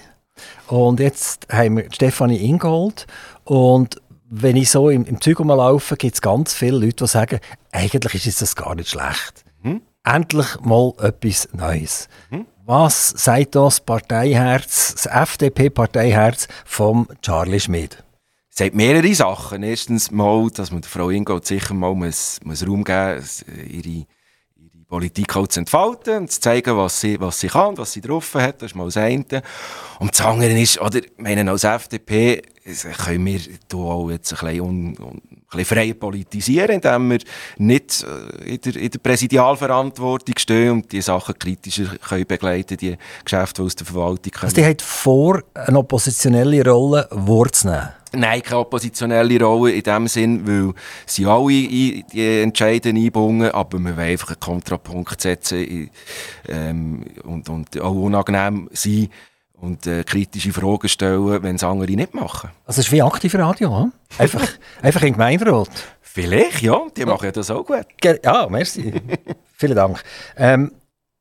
[0.69, 3.07] Und jetzt haben wir Stefanie Ingold
[3.45, 7.41] und wenn ich so im, im Zug laufe, gibt es ganz viele Leute, die sagen,
[7.73, 9.45] eigentlich ist das gar nicht schlecht.
[9.63, 9.83] Mhm.
[10.05, 12.09] Endlich mal etwas Neues.
[12.31, 12.47] Mhm.
[12.65, 18.03] Was sagt das Parteiherz, das FDP-Parteiherz vom Charlie Schmidt?
[18.51, 19.63] Es sagt mehrere Sachen.
[19.63, 24.07] Erstens mal, dass man der Frau Ingold sicher mal muss, muss Raum geben muss, ihre
[24.89, 28.35] Politik auch zu entfalten und zu zeigen, was sie, was sie kann, was sie drauf
[28.35, 28.63] hat.
[28.63, 29.25] Das ist mal das eine.
[29.99, 32.43] Und das andere ist, oder, meine, als FDP
[33.05, 37.19] können wir hier auch jetzt ein bisschen, un, un, ein bisschen frei politisieren, indem wir
[37.59, 42.97] nicht äh, in der, in der Präsidialverantwortung stehen und die Sachen kritischer können begleiten, die
[43.25, 44.45] Geschäfte, die aus der Verwaltung kommen.
[44.45, 47.91] Also die hat vor, eine oppositionelle Rolle wahrzunehmen?
[48.13, 50.75] Nein, keine oppositionelle Rolle in dem Sinn, weil
[51.07, 55.91] sie alle in die Entscheidungen einbringen, aber wir wollen einfach einen Kontrapunkt setzen
[56.49, 59.09] ähm, und, und auch unangenehm sein
[59.61, 62.51] und äh, kritische Fragen stellen, wenn es andere nicht machen.
[62.65, 63.93] Also es ist wie Aktivradio, hm?
[64.19, 64.47] einfach,
[64.83, 65.71] einfach in Gemeinderat.
[66.01, 67.07] Vielleicht, ja, die ja.
[67.07, 67.87] machen das auch gut.
[68.03, 68.93] Ja, merci.
[69.55, 70.03] Vielen Dank.
[70.37, 70.73] Ähm,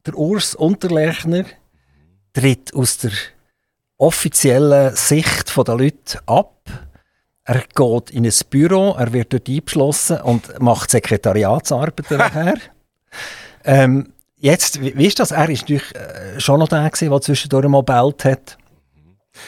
[0.05, 1.45] der Urs Unterlechner
[2.33, 3.11] tritt aus der
[3.97, 6.53] offiziellen Sicht der Leute ab.
[7.43, 12.55] Er geht in ein Büro, er wird dort eingeschlossen und macht Sekretariatsarbeit nachher.
[13.63, 15.31] ähm, Jetzt, wie, ist das?
[15.31, 18.58] Er ist natürlich äh, schon noch der, der zwischendurch mal bellt hat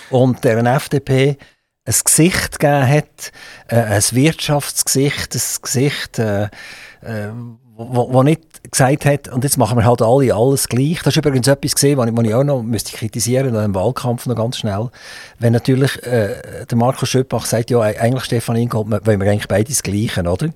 [0.09, 1.37] und der FDP
[1.85, 3.31] ein Gesicht gegeben hat,
[3.67, 6.45] äh, ein Wirtschaftsgesicht, ein Gesicht, äh,
[7.01, 7.29] äh,
[7.77, 10.99] wo, wo nicht gesagt hat, und jetzt machen wir halt alle alles gleich.
[11.03, 13.75] Das ist übrigens etwas gesehen, was ich, was ich auch noch müsste kritisieren müsste, im
[13.75, 14.89] Wahlkampf noch ganz schnell.
[15.37, 19.83] Wenn natürlich äh, der Markus Schöpach sagt, ja, eigentlich Stefan Ingold, wollen wir eigentlich beides
[19.83, 20.49] gleichen, oder?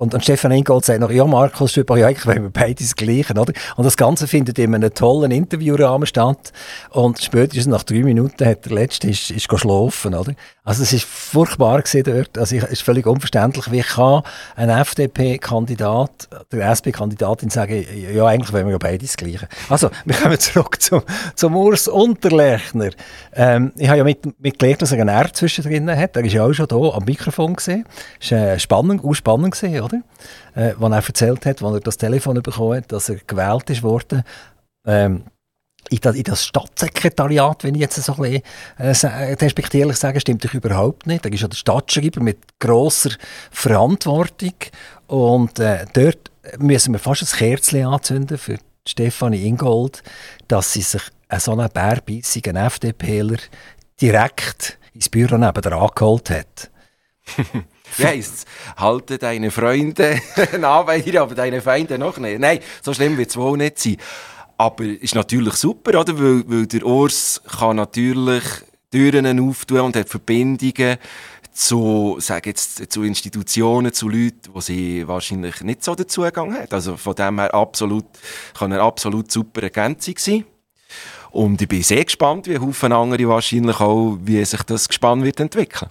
[0.00, 2.96] Und, und Stefan Ingold sagt noch, ja, Markus Schüber, ja, eigentlich wollen wir beide das
[2.96, 3.52] Gleiche, oder?
[3.76, 6.54] Und das Ganze findet in einem tollen Interviewrahmen statt.
[6.88, 10.32] Und spätestens nach drei Minuten hat der Letzte ist, ist geschlafen, oder?
[10.64, 12.36] Also, es ist furchtbar gewesen dort.
[12.36, 14.22] Also, es ist völlig unverständlich, wie kann
[14.56, 19.48] ein FDP-Kandidat, der SP-Kandidatin sagen, ja, eigentlich wollen wir ja beide Gleiche.
[19.68, 21.02] Also, wir kommen zurück zum,
[21.34, 22.90] zum Urs Unterlechner.
[23.32, 26.16] Ähm, ich habe ja mit, mitgelernt, dass er einen R zwischendrin hat.
[26.16, 27.86] Er ist ja auch schon hier am Mikrofon gesehen.
[28.20, 30.02] Es war spannend, auch spannend gewesen, oder?
[30.54, 33.82] Äh, als er erzählt hat, als er das Telefon bekommen hat, dass er gewählt ist
[33.82, 34.22] worden.
[34.86, 35.24] Ähm,
[35.88, 38.42] in das, in das Stadtsekretariat, wenn ich jetzt so ein
[38.78, 41.24] bisschen äh, respektierlich sage, stimmt doch überhaupt nicht.
[41.24, 43.10] Da ist ja der Stadtschreiber mit grosser
[43.50, 44.54] Verantwortung
[45.06, 50.02] und äh, dort müssen wir fast ein Kerzchen anzünden für Stefanie Ingold,
[50.48, 51.02] dass sie sich
[51.38, 53.38] so einen bärbissigen FDPler
[54.00, 56.70] direkt ins Büro nebenan geholt hat.
[57.96, 60.20] Wie heisst Halte deine Freunde
[60.58, 62.40] nah bei dir, aber deine Feinde noch nicht.
[62.40, 63.96] Nein, so schlimm wird es wohl nicht sein.
[64.60, 66.18] Aber ist natürlich super, oder?
[66.18, 68.44] Weil, weil der Urs kann natürlich
[68.90, 70.98] Türen auftun und hat Verbindungen
[71.50, 76.74] zu, sag jetzt, zu Institutionen, zu Leuten, wo sie wahrscheinlich nicht so den Zugang hat.
[76.74, 78.04] Also von dem her absolut,
[78.52, 80.44] kann er absolut super Ergänzung sein.
[81.30, 85.40] Und ich bin sehr gespannt, wie Haufen andere wahrscheinlich auch, wie sich das gespannt wird
[85.40, 85.90] entwickeln.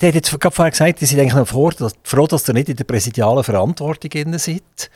[0.00, 2.54] Der hat jetzt gerade vorher gesagt, Sie sind eigentlich noch froh, dass, froh, dass ihr
[2.54, 4.90] nicht in der präsidialen Verantwortung seid.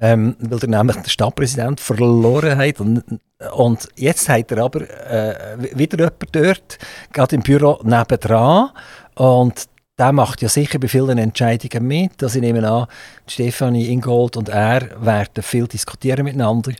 [0.00, 2.80] Ähm, weil er nämlich den Stadtpräsident verloren hat.
[2.80, 3.04] Und,
[3.54, 6.78] und jetzt hat er aber äh, wieder jemanden dort,
[7.12, 8.70] gerade im Büro nebendran.
[9.14, 12.22] Und der macht ja sicher bei vielen Entscheidungen mit.
[12.22, 12.86] Also ich nehme an,
[13.26, 16.72] Stefanie Ingold und er werden viel diskutieren miteinander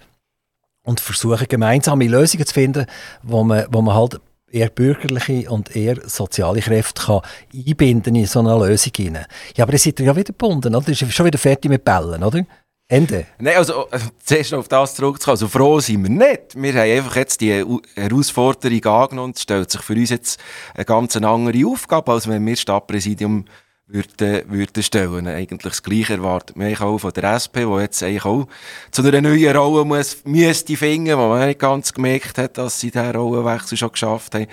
[0.85, 2.87] und versuchen gemeinsame Lösungen zu finden,
[3.23, 4.21] wo man, wo man halt
[4.51, 7.21] eher bürgerliche und eher soziale Kräfte kann
[7.53, 8.93] in so eine Lösung.
[9.57, 10.89] Ja, aber dann seid ihr ja wieder gebunden, oder?
[10.89, 12.45] Ist schon wieder fertig mit Bällen, oder?
[12.93, 13.27] Ende.
[13.39, 15.33] Nein, also äh, zuerst auf das zurückzukommen.
[15.33, 16.55] Also froh sind wir nicht.
[16.55, 19.33] Wir haben einfach jetzt die Herausforderung angenommen.
[19.35, 20.39] Es stellt sich für uns jetzt
[20.75, 23.47] eine ganz andere Aufgabe, als wenn wir Stadtpräsidium
[23.87, 25.27] würde, würde stellen.
[25.27, 28.47] Eigentlich das Gleiche erwartet man auch von der SP, die jetzt eigentlich auch
[28.91, 32.91] zu einer neuen Rolle muss, müsste finden, wo man nicht ganz gemerkt hat, dass sie
[32.91, 34.49] diesen Rollenwechsel schon geschafft haben.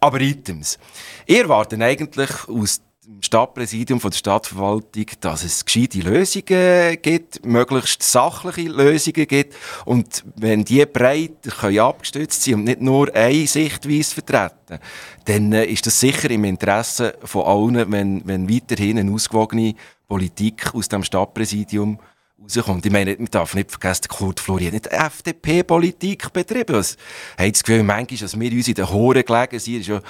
[0.00, 0.78] Aber Items.
[1.26, 8.02] Ihr erwartet eigentlich aus dem Stadtpräsidium von der Stadtverwaltung, dass es gescheite Lösungen gibt, möglichst
[8.02, 14.14] sachliche Lösungen gibt und wenn die breit können abgestützt sind und nicht nur eine Sichtweise
[14.14, 14.78] vertreten,
[15.26, 19.74] dann äh, ist das sicher im Interesse von allen, wenn, wenn weiterhin eine ausgewogene
[20.08, 21.98] Politik aus dem Stadtpräsidium
[22.44, 22.86] rauskommt.
[22.86, 26.76] Ich meine, man darf nicht vergessen, Kurt Florian hat nicht FDP-Politik betrieben.
[26.76, 26.96] Also,
[27.38, 30.00] hat das Gefühl, manchmal, dass wir uns in den Horen gelegen sind, ist ja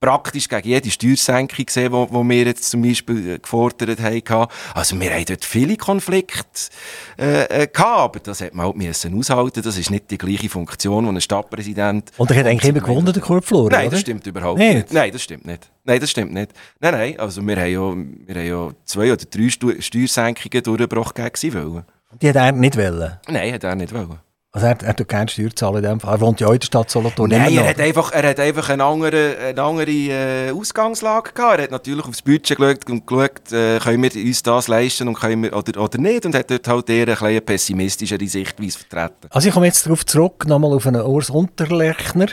[0.00, 4.48] praktisch gegen jede Steuersenkung gesehen, die, die wir jetzt zum Beispiel äh, gefordert haben.
[4.74, 6.70] Also wir haben dort viele Konflikte
[7.18, 9.62] äh, äh, gehabt, aber das hat man halt müssen aushalten.
[9.62, 12.12] Das ist nicht die gleiche Funktion, die ein Stadtpräsident...
[12.16, 13.90] Und er hat eigentlich immer gewonnen, der Kurt Florian, Nein, oder?
[13.90, 14.74] das stimmt überhaupt nicht.
[14.74, 14.92] nicht.
[14.92, 15.70] Nein, das stimmt nicht.
[15.84, 16.52] Nein, das stimmt nicht.
[16.80, 21.36] Nein, nein, also wir haben ja, wir haben ja zwei oder drei Steuersenkungen durchgebrochen gegen
[21.36, 21.84] sie wollen.
[22.20, 23.18] Die hat er nicht wollen?
[23.28, 24.18] Nein, hat er nicht wollen.
[24.52, 25.84] Also er, er tut keine Steuer zahlen.
[25.84, 27.30] Er wohnt ja auch in der Stadt Solothurn.
[27.30, 31.58] Nein, er hat, einfach, er hat einfach eine andere, eine andere äh, Ausgangslage gehabt.
[31.58, 35.14] Er hat natürlich aufs Budget geschaut und geschaut, äh, können wir uns das leisten und
[35.14, 36.26] können wir, oder, oder nicht.
[36.26, 39.28] Und hat dort halt eher eine kleine pessimistischere Sichtweise vertreten.
[39.30, 42.26] Also ich komme jetzt darauf zurück, nochmal auf einen Urs Unterlechner.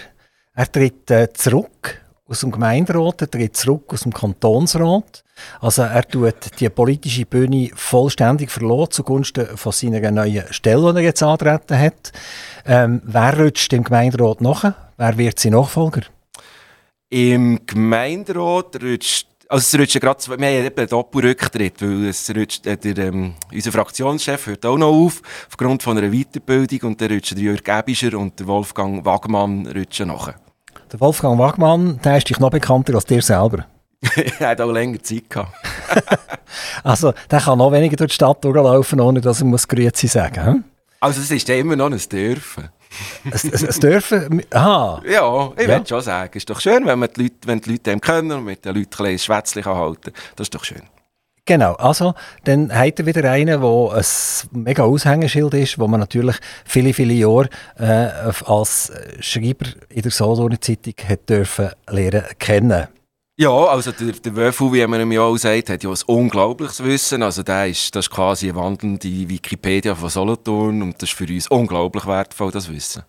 [0.56, 5.24] Er tritt äh, zurück aus dem Gemeinderat, er tritt zurück aus dem Kantonsrat.
[5.62, 11.04] Also er tut die politische Bühne vollständig verloren zugunsten von seiner neuen Stelle, die er
[11.06, 12.12] jetzt antreten hat.
[12.66, 14.74] Ähm, wer rutscht im Gemeinderat nach?
[14.98, 16.02] Wer wird sein Nachfolger?
[17.10, 22.30] Im Gemeinderat rutscht also es rutscht gerade zwei, wir haben eben einen Doppelrücktritt, weil es
[22.36, 27.00] rutscht, äh, der, ähm, unser Fraktionschef hört auch noch auf, aufgrund von einer Weiterbildung, und
[27.00, 30.36] dann rutschen Jörg Ebischer und Wolfgang Wagmann rutschen nachher.
[30.92, 33.66] Der Wolfgang Wagmann, der ist dich noch bekannter als dir selber.
[34.40, 35.52] er hat auch länger Zeit gehabt.
[36.84, 40.46] also, der kann noch weniger durch die Stadt durchlaufen, ohne dass er muss Grüezi sagen
[40.46, 40.64] hm?
[41.02, 42.70] Also, es ist immer noch ein Dürfen.
[43.26, 44.44] ein, Dürfen?
[44.52, 45.02] Aha.
[45.06, 45.68] Ja, ich ja.
[45.68, 46.32] würde schon sagen.
[46.32, 48.64] Es ist doch schön, wenn, man die Leute, wenn die Leute dem können und mit
[48.64, 50.14] den Leuten ein Schwätzchen halten kann.
[50.38, 50.84] Das ist doch schön.
[51.48, 54.06] Genau, also dann hat er wieder einen, der ein
[54.52, 58.10] mega Aushängeschild ist, wo man natürlich viele, viele Jahre äh,
[58.46, 62.88] als Schreiber in der Solothurner Zeitung hat dürfen lernen kennen.
[63.40, 66.84] Ja, also der, der Wöffel, wie man ihm ja auch sagt, hat ja ein unglaubliches
[66.84, 67.24] Wissen.
[67.24, 71.32] Also der ist, das ist quasi eine wandelnde Wikipedia von Solothurn und das ist für
[71.32, 73.04] uns unglaublich wertvoll, das Wissen.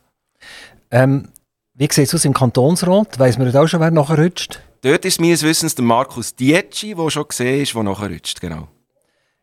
[0.93, 1.31] Ähm,
[1.75, 3.19] wie sieht es aus im Kantonsrat?
[3.19, 4.61] Weiss man nicht auch schon, wer nachher rutscht?
[4.81, 8.69] Dort ist meines Wissens der Markus Dietschi, der schon gesehen ist, der nachher rutscht, genau.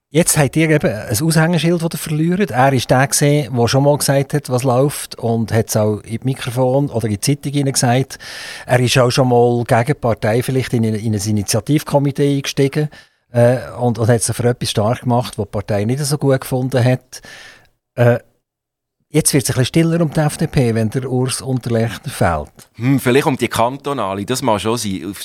[0.09, 2.51] Jetzt habt ihr eben ein Aushängeschild, das ihr verliert.
[2.51, 5.99] Er ist der gesehen, der schon mal gesagt hat, was läuft und hat es auch
[6.03, 8.17] im Mikrofon oder in die Zeitung gesagt.
[8.65, 12.87] Er ist auch schon mal gegen die Partei vielleicht in, in ein Initiativkomitee eingestiegen
[13.33, 16.39] äh, und, und hat sich für etwas stark gemacht, was die Partei nicht so gut
[16.39, 17.21] gefunden hat.
[17.95, 18.19] Äh,
[19.15, 22.51] Jetzt wird es ein bisschen stiller um die FDP, wenn der Urs Unterlechner fällt.
[22.73, 25.15] Hm, vielleicht um die kantonale, das mag schon sein.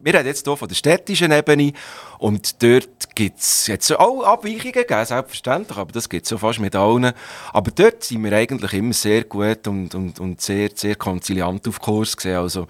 [0.00, 1.72] Wir reden jetzt hier von der städtischen Ebene
[2.20, 6.76] und dort gibt es auch Abweichungen, gegeben, selbstverständlich, aber das gibt es so fast mit
[6.76, 7.10] allen.
[7.52, 11.80] Aber dort sind wir eigentlich immer sehr gut und, und, und sehr, sehr konziliant auf
[11.80, 12.36] Kurs gesehen.
[12.36, 12.68] Also,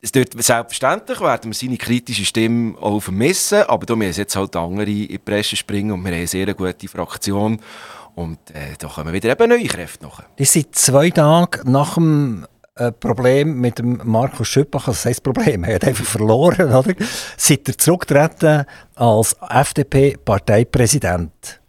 [0.00, 4.56] es dort, selbstverständlich werden wir seine kritische Stimme auch vermissen, aber da müssen jetzt halt
[4.56, 7.60] andere in die Presse springen und wir haben eine sehr gute Fraktion.
[8.14, 10.22] Und äh, da kommen wieder eben neue Kräfte nach.
[10.36, 12.46] Das sind zwei Tage nach dem
[12.80, 14.88] ein Problem mit dem Markus Schüppach.
[14.88, 16.94] Also das heisst Problem, er hat einfach verloren, oder?
[17.36, 21.60] Seit er zurücktreten als FDP-Parteipräsident.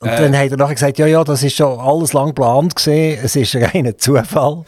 [0.00, 0.22] Und äh.
[0.22, 3.36] dann hat er nachher gesagt, ja, ja, das ist schon alles lang geplant gesehen, es
[3.36, 4.64] ist rein Zufall.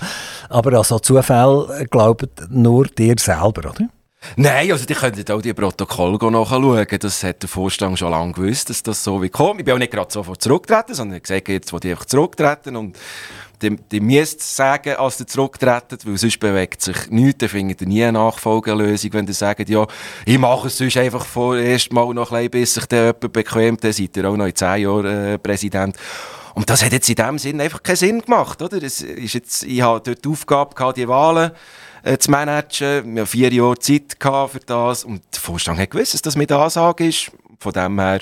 [0.48, 3.88] Aber also Zufall glaubt nur dir selber, oder?
[4.36, 6.86] Nein, also die könnten auch die Protokolle nachschauen.
[7.00, 9.60] Das hat der Vorstand schon lange gewusst, dass das so wie kommt.
[9.60, 12.76] Ich bin auch nicht gerade sofort zurücktreten, sondern ich gesagt, jetzt wo die einfach zurücktreten
[12.76, 12.98] und
[13.62, 17.86] die, die müsst sagen, als ihr zurücktreten, weil sonst bewegt sich nichts, dann findet ihr
[17.86, 19.86] nie eine Nachfolgelösung, wenn ihr sagt, ja,
[20.26, 23.84] ich mache es sonst einfach vorerst mal noch ein bisschen, bis sich der jemand bequemt,
[23.84, 25.96] dann seid ihr auch noch in zehn Jahren äh, Präsident.
[26.54, 28.82] Und das hat jetzt in dem Sinn einfach keinen Sinn gemacht, oder?
[28.82, 31.52] Es ist jetzt, ich habe dort die Aufgabe gehabt, die Wahlen
[32.06, 33.14] äh, zu managen.
[33.14, 36.52] Wir hatten vier Jahre Zeit für das und der Vorstand hat gewusst, dass das mit
[36.52, 37.32] Ansage ist.
[37.58, 38.20] Von dem her,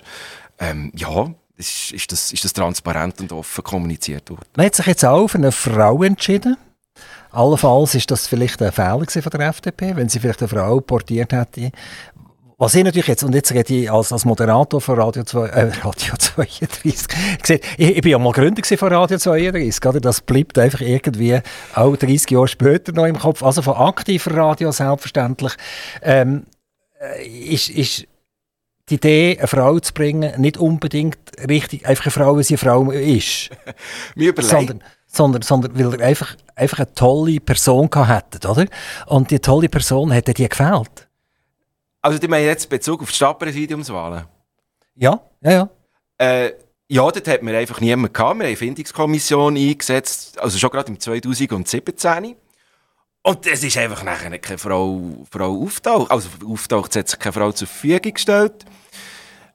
[0.58, 4.48] ähm, ja, ist, ist, das, ist das transparent und offen kommuniziert worden.
[4.56, 6.56] Man hat sich jetzt auch für eine Frau entschieden.
[7.30, 11.32] Allenfalls ist das vielleicht ein Fehler von der FDP, wenn sie vielleicht eine Frau portiert
[11.32, 11.72] hätte,
[12.56, 15.72] was ich natürlich jetzt, und jetzt rede ich als, als Moderator von Radio, 2, äh,
[15.82, 17.08] Radio 32,
[17.76, 20.00] ich, ich, bin ja mal Gründer von Radio 32, oder?
[20.00, 21.40] das bleibt einfach irgendwie
[21.74, 25.52] auch 30 Jahre später noch im Kopf, also von aktiver Radio selbstverständlich,
[26.02, 26.44] ähm,
[27.00, 28.06] äh, ist, ist
[28.88, 32.58] die Idee, eine Frau zu bringen, nicht unbedingt richtig, einfach eine Frau, weil sie eine
[32.58, 33.50] Frau ist.
[34.14, 38.66] Mir sondern, sondern, sondern weil er einfach, einfach eine tolle Person hatte, oder?
[39.06, 41.03] Und die tolle Person hat dir gefällt.
[42.04, 44.26] Also, die meinen jetzt Bezug auf die Stadtpräsidiumswahlen?
[44.94, 45.70] Ja, ja, ja.
[46.18, 46.52] Äh,
[46.86, 48.28] ja, dort hat man einfach niemanden gehabt.
[48.28, 52.36] Wir haben eine Findungskommission eingesetzt, also schon gerade im 2017.
[53.22, 56.10] Und es ist einfach nachher keine Frau, Frau auftaucht.
[56.10, 58.66] Also auftaucht, hat sich keine Frau zur Verfügung gestellt.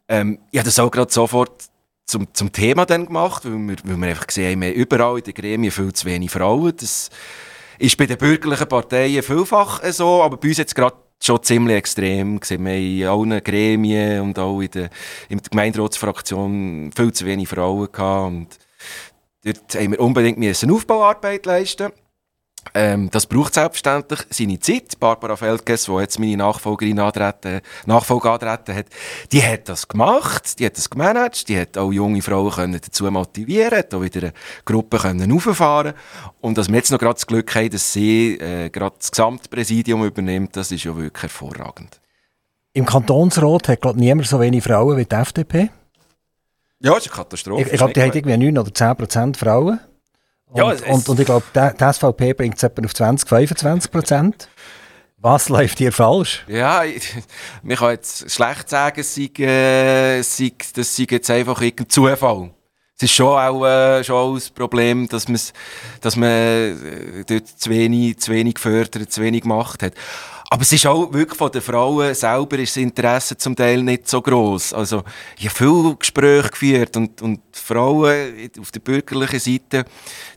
[0.08, 1.66] Ähm, ich habe das auch gerade sofort
[2.08, 5.36] zum, zum Thema dann gemacht, weil wir, weil wir einfach gesehen haben, überall in den
[5.36, 6.74] Gremien viel zu wenig Frauen.
[6.78, 7.12] Das
[7.78, 12.40] ist bei den bürgerlichen Parteien vielfach so, aber bei uns jetzt gerade schon ziemlich extrem.
[12.42, 14.90] Wir haben in allen Gremien und auch in der,
[15.30, 18.48] in der Gemeinderatsfraktion viel zu wenig Frauen gehabt und
[19.44, 21.92] dort haben wir unbedingt eine Aufbauarbeit leisten
[22.74, 25.00] ähm, das braucht selbstverständlich seine Zeit.
[25.00, 28.86] Barbara Feldges, die jetzt meine Nachfolgerin antreten, Nachfolge antreten hat,
[29.32, 33.10] die hat das gemacht, die hat das gemanagt, die hat auch junge Frauen können dazu
[33.10, 34.34] motivieren, hat auch wieder eine
[34.66, 35.94] Gruppe können rauffahren
[36.42, 40.04] und dass wir jetzt noch gerade das Glück haben, dass sie äh, gerade das Gesamtpräsidium
[40.06, 42.00] übernimmt, das ist ja wirklich hervorragend.
[42.74, 45.70] Im Kantonsrat hat glaube niemand so wenig Frauen wie die FDP.
[46.82, 47.62] Ja, das ist eine Katastrophe.
[47.64, 49.80] Ich, ich glaube, die hat irgendwie 9 oder 10 Prozent Frauen.
[50.50, 54.50] Und, ja, und, und, ich glaube, die, SVP bringt es etwa auf 20, 25 Prozent.
[55.18, 56.46] Was läuft hier falsch?
[56.48, 56.84] Ja,
[57.64, 62.52] man kann jetzt schlecht sagen, sei, äh, sei, das sei jetzt einfach irgendein Zufall.
[62.96, 65.26] Es ist schon auch, äh, schon auch ein Problem, dass,
[66.02, 69.94] dass man äh, dort zu wenig, zu wenig gefördert, zu wenig gemacht hat.
[70.52, 74.08] Aber es ist auch wirklich von den Frauen selber ist das Interesse zum Teil nicht
[74.10, 74.74] so groß.
[74.74, 75.04] Also
[75.38, 79.86] ich habe viele Gespräche geführt und, und Frauen auf der bürgerlichen Seite,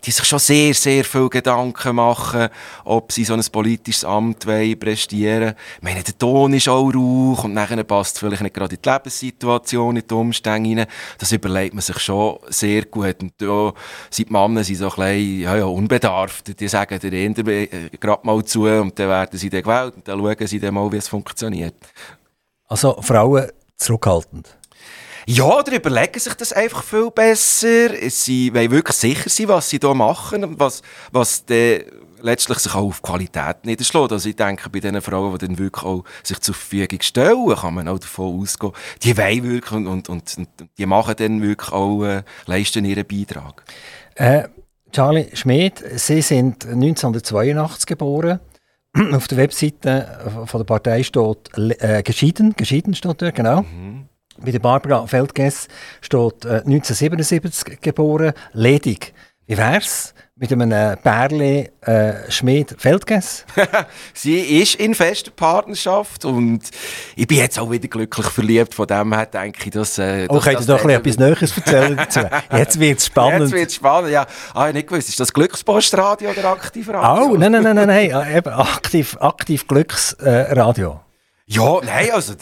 [0.05, 2.49] die sich schon sehr, sehr viel Gedanken machen,
[2.85, 7.45] ob sie so ein politisches Amt wollen, prestieren Ich meine, der Ton ist auch rauch
[7.45, 10.87] und nachher passt vielleicht nicht gerade in die Lebenssituation, in die Umstände rein.
[11.17, 13.23] Das überlegt man sich schon sehr gut.
[13.23, 13.73] Und da
[14.11, 16.61] sind die Männer so ein bisschen, ja, ja, unbedarft.
[16.61, 20.19] Die sagen der Ende äh, gerade mal zu und dann werden sie dann gewählt dann
[20.19, 21.75] schauen sie dann mal, wie es funktioniert.
[22.69, 24.57] Also Frauen zurückhaltend?
[25.27, 27.91] Ja, oder überlegen sich das einfach viel besser.
[28.09, 31.83] Sie wollen wirklich sicher sein, was sie hier machen und was, was dann
[32.21, 34.13] letztlich sich auch auf Qualität niederschlägt.
[34.13, 37.75] Also ich denke, bei den Frauen, die dann wirklich auch sich zur Verfügung stellen, kann
[37.75, 41.73] man auch davon ausgehen, die wollen wirklich und, und, und, und die machen dann wirklich
[41.73, 43.65] auch, äh, leisten ihren Beitrag.
[44.15, 44.49] Äh,
[44.93, 48.41] Charlie Schmidt, Sie sind 1982 geboren.
[49.13, 53.63] auf der Webseite von der Partei steht äh, geschieden, geschieden steht dort, genau.
[53.63, 54.09] Mhm.
[54.39, 55.69] Bei der Barbara Feldges
[56.01, 59.15] steht äh, 1977 geboren, ledig.
[59.47, 63.45] Wie wär's mit einem äh, Bärli äh, Schmied Feldges?
[64.15, 66.61] Sie ist in fester Partnerschaft und
[67.17, 68.75] ich bin jetzt auch wieder glücklich verliebt.
[68.75, 69.99] Von dem her denke ich, dass.
[69.99, 72.21] Äh, oh, könnt ihr doch etwas Näheres erzählen dazu?
[72.57, 73.43] Jetzt wird es spannend.
[73.43, 74.27] Jetzt wird es spannend, ja.
[74.55, 77.33] Ah, ich nicht gewusst, ist das Glückspostradio oder Aktivradio?
[77.33, 78.15] Oh, nein, nein, nein, nein, nein.
[78.15, 81.01] Ah, eben aktiv, aktiv Glücksradio.
[81.47, 82.35] Äh, ja, nein, also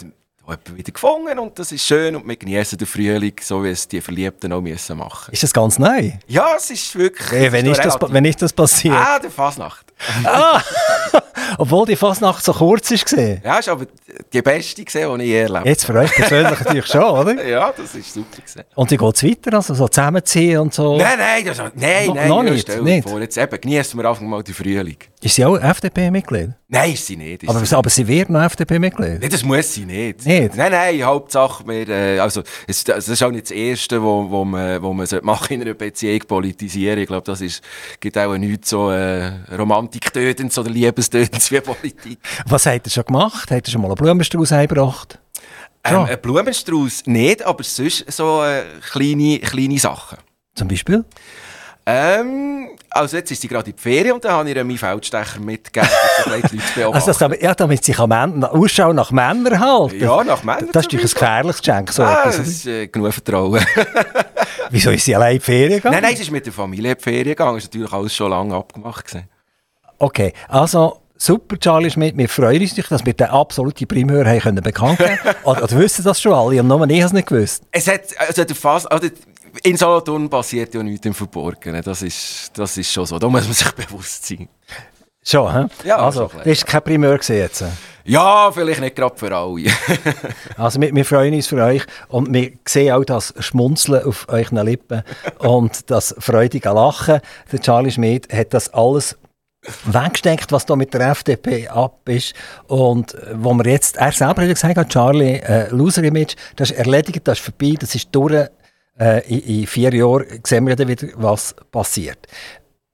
[0.43, 3.87] jemanden wieder gefunden und das ist schön und wir genießen den Frühling, so wie es
[3.87, 5.31] die Verliebten auch müssen machen.
[5.31, 6.11] Ist das ganz neu?
[6.27, 7.31] Ja, es ist wirklich...
[7.31, 8.95] Hey, wenn, ist das, wenn ist das passiert?
[8.95, 9.90] Ah, der Fasnacht.
[10.25, 10.61] Ah!
[11.57, 13.37] Obwohl die Fasnacht so kurz war.
[13.43, 13.85] Ja, ist aber
[14.33, 17.45] die beste gesehen, die ich je erlebt Jetzt für euch persönlich natürlich schon, oder?
[17.51, 18.63] Ja, das ist super gesehen.
[18.75, 19.57] Und wie geht es weiter?
[19.57, 20.97] Also so zusammenziehen und so?
[20.97, 22.27] Nein, nein, das, nein, No- nein.
[22.29, 23.09] noch ja, nicht.
[23.09, 24.97] Vor, jetzt eben, genießen wir einfach mal den Frühling.
[25.21, 26.51] Ist sie auch FDP-Mitglied?
[26.67, 27.43] Nein, ist sie nicht.
[27.43, 29.21] Ist Aber, sie aber sie wird noch FDP-Mitglied?
[29.21, 30.25] Nein, das muss sie nicht.
[30.25, 30.55] Nicht?
[30.55, 34.45] Nein, nein, Hauptsache, wir, äh, also, es, das ist auch nicht das Erste, wo, wo
[34.45, 36.97] man, wo man machen in einer Beziehung politisieren.
[36.99, 37.61] Ich glaube, das ist,
[37.99, 39.31] gibt auch nichts so äh,
[39.91, 42.19] Romantiktötendes oder Liebestötendes wie Politik.
[42.45, 43.51] Was hat er schon gemacht?
[43.51, 45.19] Hat er schon mal einen Blumenstrauß eingebracht?
[45.83, 46.03] Ähm, Ja.
[46.05, 50.17] Ein Blumenstrauß nicht, aber sonst so äh, kleine, kleine Sachen.
[50.55, 51.03] Zum Beispiel?
[51.83, 54.77] Ähm, also jetzt ist sie gerade in die Ferien und da habe ich ihr meinen
[54.77, 55.89] Feldstecher mitgegeben,
[56.25, 56.93] um die Leute zu beobachten.
[57.09, 59.99] Also, das, ja, damit sie Männer, Ausschau nach Männern halten.
[59.99, 62.37] ja, nach Männern Das ist natürlich ein gefährliches Geschenk, so Ah, etwas.
[62.37, 63.65] das ist äh, genug Vertrauen.
[64.69, 65.93] Wieso ist sie allein in die Ferien gegangen?
[65.95, 67.55] nein, nein, sie ist mit der Familie in die Ferien gegangen.
[67.55, 69.07] Das ist natürlich alles schon lange abgemacht.
[69.07, 69.27] Gewesen.
[70.01, 72.17] Okay, also super, Charlie Schmidt.
[72.17, 76.03] Wir freuen uns, dass wir den absoluten Primeur haben können bekannt geben oder, oder wissen
[76.03, 76.59] das schon alle?
[76.59, 77.63] Und nur ich habe es nicht gewusst.
[77.71, 79.07] Es hat, also Fass, also
[79.61, 81.83] in Solothurn passiert ja nichts im Verborgenen.
[81.83, 83.19] Das ist, das ist schon so.
[83.19, 84.49] Da muss man sich bewusst sein.
[85.23, 85.65] Schon, hä?
[85.83, 87.63] Ja, also, schon das ist kein gewesen jetzt.
[88.03, 89.69] Ja, vielleicht nicht gerade für alle.
[90.57, 94.65] Also wir, wir freuen uns für euch und wir sehen auch das Schmunzeln auf euren
[94.65, 95.03] Lippen
[95.37, 97.21] und das freudige Lachen.
[97.51, 99.15] Der Charlie Schmidt hat das alles
[99.85, 102.33] weggesteckt, was da mit der FDP ab ist
[102.67, 107.27] und äh, wo wir jetzt, er selber hat gesagt, Charlie, äh, Loser-Image, das ist erledigt,
[107.27, 108.47] das ist vorbei, das ist durch.
[108.99, 112.27] Äh, in, in vier Jahren sehen wir dann wieder, was passiert.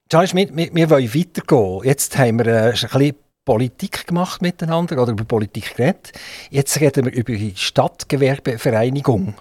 [0.10, 1.82] Charlie Schmidt, wir, wir wollen weitergehen.
[1.84, 6.12] Jetzt haben wir äh, ein bisschen Politik gemacht miteinander oder über Politik geredet.
[6.50, 9.36] Jetzt reden wir über die Stadtgewerbevereinigung.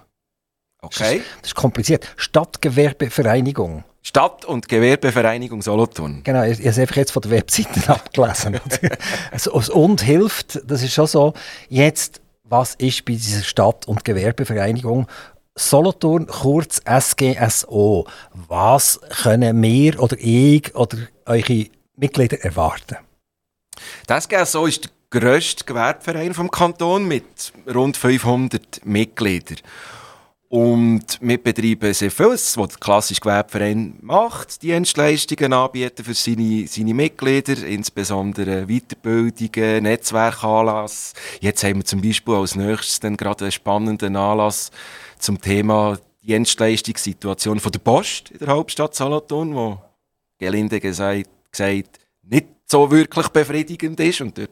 [0.80, 1.22] Okay.
[1.42, 2.08] Das ist kompliziert.
[2.16, 3.84] Stadtgewerbevereinigung.
[4.06, 6.20] Stadt- und Gewerbevereinigung Solothurn.
[6.22, 8.60] Genau, ich, ich habe einfach jetzt von der Webseite abgelesen.
[9.32, 11.34] also, das und hilft, das ist schon so.
[11.68, 15.08] Jetzt, was ist bei dieser Stadt- und Gewerbevereinigung
[15.56, 18.06] Solothurn, kurz SGSO?
[18.32, 21.66] Was können wir oder ich oder eure
[21.96, 22.98] Mitglieder erwarten?
[24.06, 29.58] Das GSO ist der grösste Gewerbeverein vom Kanton mit rund 500 Mitgliedern.
[30.48, 34.62] Und wir betreiben sehr vieles, was der klassische Gewerbeverein macht.
[34.62, 41.14] Dienstleistungen anbieten für seine, seine Mitglieder, insbesondere Weiterbildungen, Netzwerkanlass.
[41.40, 44.70] Jetzt haben wir zum Beispiel als nächstes dann gerade einen spannenden Anlass
[45.18, 49.78] zum Thema Dienstleistungssituation von der Post in der Hauptstadt Solothurn, wo
[50.38, 54.20] gelinde gesagt, gesagt nicht so wirklich befriedigend ist.
[54.20, 54.50] Und dort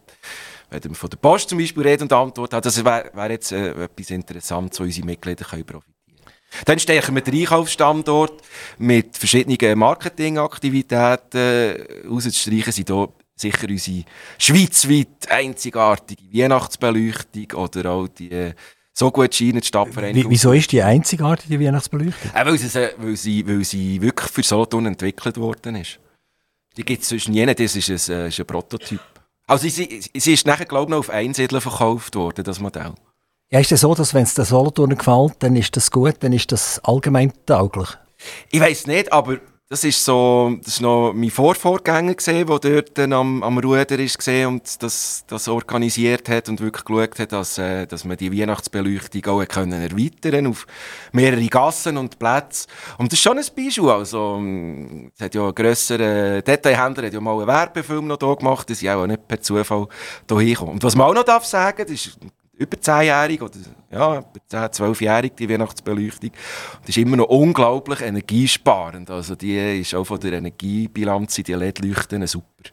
[0.74, 2.62] werden wir von der Post zum Beispiel Rede und Antwort haben.
[2.62, 6.64] Das wäre wär jetzt äh, etwas Interessantes, wo unsere Mitglieder können profitieren können.
[6.66, 8.42] Dann stärken wir den Einkaufsstandort
[8.78, 11.76] mit verschiedenen Marketingaktivitäten.
[12.08, 14.04] Rauszustreichen sind hier sicher unsere
[14.38, 18.54] schweizweit einzigartige Weihnachtsbeleuchtung oder auch die äh,
[18.92, 20.30] so gut scheinen Wie, Stadtvereinigung.
[20.30, 22.30] wieso ist die einzigartige Weihnachtsbeleuchtung?
[22.32, 25.98] Äh, weil, sie, weil, sie, weil sie wirklich für Solothurn entwickelt worden ist.
[26.76, 29.00] Die gibt es zwischen jenen, das ist ein, äh, ist ein Prototyp.
[29.46, 32.94] Also sie, sie ist nachher, glaube ich, noch auf Einsiedeln verkauft worden, das Modell.
[33.50, 36.32] Ja, ist es so, dass wenn es den Solothurner gefällt, dann ist das gut, dann
[36.32, 37.88] ist das allgemein tauglich?
[38.50, 39.38] Ich weiß nicht, aber
[39.70, 43.98] das ist so, das ist noch mein Vorvorgänger gesehen, der dort dann am, am Ruder
[43.98, 48.30] ist und das, das organisiert hat und wirklich geschaut hat, dass, äh, dass man die
[48.30, 50.66] Weihnachtsbeleuchtung auch können erweitern auf
[51.12, 52.68] mehrere Gassen und Plätze.
[52.98, 53.88] Und das ist schon ein Beispiel.
[53.88, 58.36] Also, ähm, es hat ja ein grösserer Detailhändler hat ja mal einen Werbefilm noch hier
[58.36, 59.88] gemacht, dass ich auch nicht per Zufall
[60.28, 60.72] hier hinkomme.
[60.72, 62.18] Und was man auch noch darf sagen, das ist
[62.64, 63.58] über 10-jährig oder
[63.90, 66.30] ja, über 10, 12-jährig die Weihnachtsbeleuchtung.
[66.80, 69.10] Das ist immer noch unglaublich energiesparend.
[69.10, 72.70] Also die ist auch von der Energiebilanz in die LED-Leuchten super.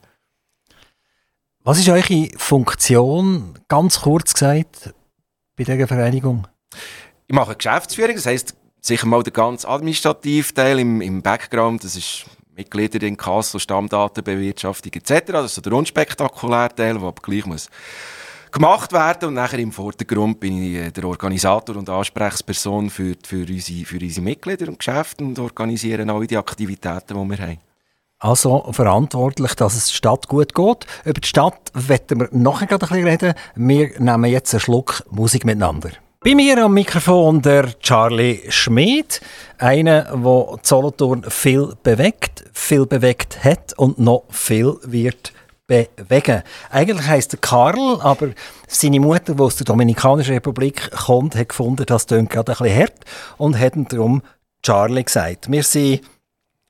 [1.63, 4.95] Was ist eure Funktion, ganz kurz gesagt,
[5.55, 6.47] bei dieser Vereinigung?
[7.27, 11.95] Ich mache Geschäftsführung, das heisst sicher mal der ganz administrative Teil im, im Background, das
[11.95, 12.25] ist
[12.55, 15.31] Mitglieder in Kasso, Stammdatenbewirtschaftung etc.
[15.31, 17.69] Das ist so der unspektakuläre Teil, der aber gleich muss
[18.51, 23.45] gemacht werden und nachher im Vordergrund bin ich äh, der Organisator und Ansprechperson für, für,
[23.47, 27.57] unsere, für unsere Mitglieder und Geschäfte und organisiere alle die Aktivitäten, die wir haben.
[28.19, 30.85] Also verantwortlich, dass es der Stadt gut geht.
[31.05, 33.33] Über die Stadt werden wir nachher gerade ein bisschen reden.
[33.55, 35.89] Wir nehmen jetzt einen Schluck Musik miteinander.
[36.23, 39.21] Bei mir am Mikrofon der Charlie Schmid,
[39.57, 45.33] einer, der Solothurn viel bewegt, viel bewegt hat und noch viel wird
[45.71, 46.43] bewegen.
[46.69, 48.29] Eigentlich heisst er Karl, aber
[48.67, 52.79] seine Mutter, die aus der Dominikanischen Republik kommt, hat gefunden, das klingt gerade ein bisschen
[52.79, 52.99] hart
[53.37, 54.21] und hat ihm darum
[54.63, 55.49] Charlie gesagt.
[55.51, 56.01] Wir sind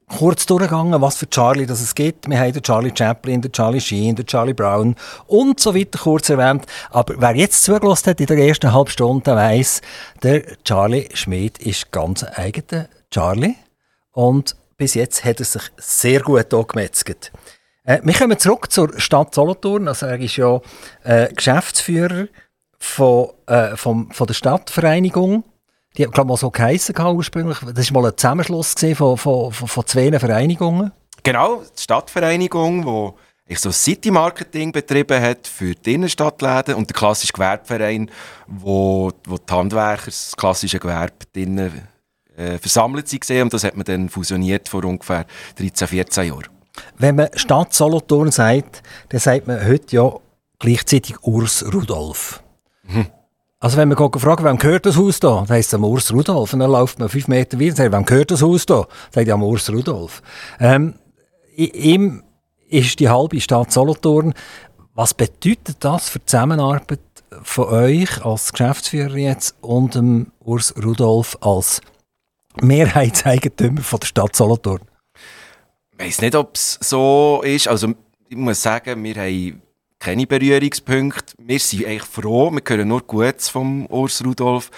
[0.07, 2.29] kurz durchgegangen, was für Charlie das es gibt.
[2.29, 4.95] Wir haben den Charlie Chaplin, den Charlie Sheen, den Charlie Brown
[5.27, 6.65] und so weiter kurz erwähnt.
[6.91, 9.81] Aber wer jetzt zugelassen hat in der ersten halben Stunde, weiss,
[10.21, 13.55] der Charlie Schmidt ist ganz eigener Charlie.
[14.11, 17.31] Und bis jetzt hat er sich sehr gut angemetzelt.
[17.91, 19.87] Äh, wir kommen zurück zur Stadt Solothurn.
[19.87, 20.61] Also er ist ja
[21.03, 22.27] äh, Geschäftsführer
[22.79, 25.43] von, äh, vom, von der Stadtvereinigung
[25.97, 27.57] die haben, glaube ich, mal so geheissen ursprünglich.
[27.75, 30.93] Das war mal ein Zusammenschluss von, von, von, von zwei Vereinigungen.
[31.21, 33.13] Genau, die Stadtvereinigung,
[33.49, 38.09] die so City-Marketing betrieben hat für die Innenstadtläden und der klassische Gewerbeverein,
[38.47, 41.89] wo, wo die Handwerker, das klassische Gewerbe drinnen,
[42.37, 43.29] äh, versammelt sind.
[43.29, 45.25] Und das hat man dann fusioniert vor ungefähr
[45.57, 46.60] 13, 14 Jahren.
[46.97, 50.13] Wenn man Stadt Solothurn sagt, dann sagt man heute ja
[50.59, 52.43] gleichzeitig Urs Rudolf.
[52.83, 53.07] Mhm.
[53.59, 55.41] Also wenn man fragt, wem gehört das Haus da?
[55.41, 56.53] Dann heisst es Urs Rudolf.
[56.53, 58.87] Und dann läuft man fünf Meter weiter und sagt, wem gehört das Haus da?
[59.11, 60.23] Dann sagt am Urs Rudolf.
[60.59, 60.95] Ähm,
[61.55, 62.23] ihm
[62.69, 64.33] ist die halbe Stadt Solothurn.
[64.95, 66.99] Was bedeutet das für die Zusammenarbeit
[67.43, 71.81] von euch als Geschäftsführer jetzt und dem Urs Rudolf als
[72.61, 74.81] Mehrheitseigentümer von der Stadt Solothurn?
[76.01, 77.67] Weiss nicht, ob es so ist.
[77.67, 77.93] Also
[78.27, 79.61] ich muss sagen, wir haben
[79.99, 81.35] keine Berührungspunkte.
[81.37, 84.71] Wir sind eigentlich froh, wir hören nur Gutes vom Urs Rudolf,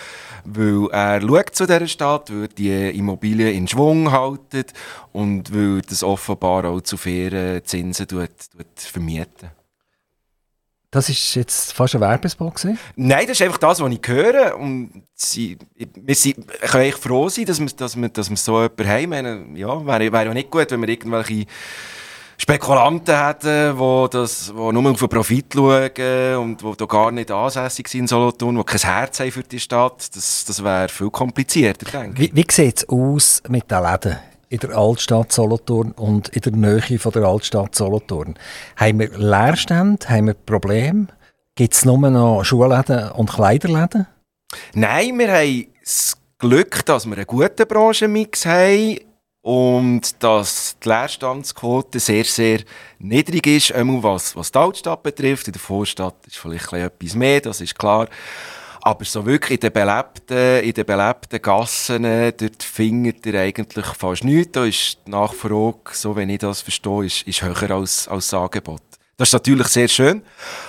[0.43, 4.73] weil er schaut zu dieser Stadt, weil die Immobilien in Schwung haltet
[5.13, 9.62] und weil das offenbar auch zu fairen Zinsen tut, tut vermieten.
[10.93, 12.77] Das ist jetzt fast ein Werbespot gewesen?
[12.95, 14.55] Nein, das ist einfach das, was ich höre.
[14.55, 18.61] Und sie, wir sind, können eigentlich froh sein, dass wir, dass wir, dass wir so
[18.61, 18.85] jemanden
[19.25, 19.55] haben.
[19.55, 21.47] Ja, wäre, ja nicht gut, wenn wir irgendwelche
[22.37, 27.31] Spekulanten hätten, die, das, die nur auf den Profit schauen und die da gar nicht
[27.31, 31.09] ansässig sind in Solothurn, die kein Herz haben für die Stadt, das, das wäre viel
[31.09, 32.35] komplizierter, denke ich.
[32.35, 34.19] Wie, wie sieht es aus mit den Läden?
[34.53, 38.35] In der Altstadt Solothurn und in der Nähe von der Altstadt Solothurn.
[38.75, 40.07] Haben wir Leerstände?
[40.07, 41.07] Haben wir Probleme?
[41.55, 44.05] Gibt es nur noch Schuhläden und Kleiderläden?
[44.75, 48.99] Nein, wir haben das Glück, dass wir einen guten Branchenmix haben
[49.41, 52.59] und dass die Leerstandsquote sehr, sehr
[52.99, 55.47] niedrig ist, was, was die Altstadt betrifft.
[55.47, 58.07] In der Vorstadt ist vielleicht etwas mehr, das ist klar.
[58.85, 64.25] Aber so wirklich in den belebten, in den belebten Gassen, dort findet ihr eigentlich fast
[64.25, 64.51] nichts.
[64.51, 68.39] Da ist die Nachfrage, so wenn ich das verstehe, ist, ist höher als, als das
[68.41, 68.81] Angebot.
[69.15, 70.21] Das ist natürlich sehr schön.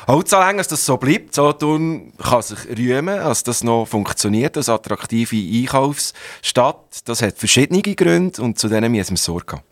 [0.07, 4.57] Halt so lange, dass das so bleibt, Solothurn kann sich rühmen, dass das noch funktioniert,
[4.57, 7.01] als attraktive Einkaufsstadt.
[7.07, 9.65] Das hat verschiedene Gründe und zu denen müssen wir Sorge haben.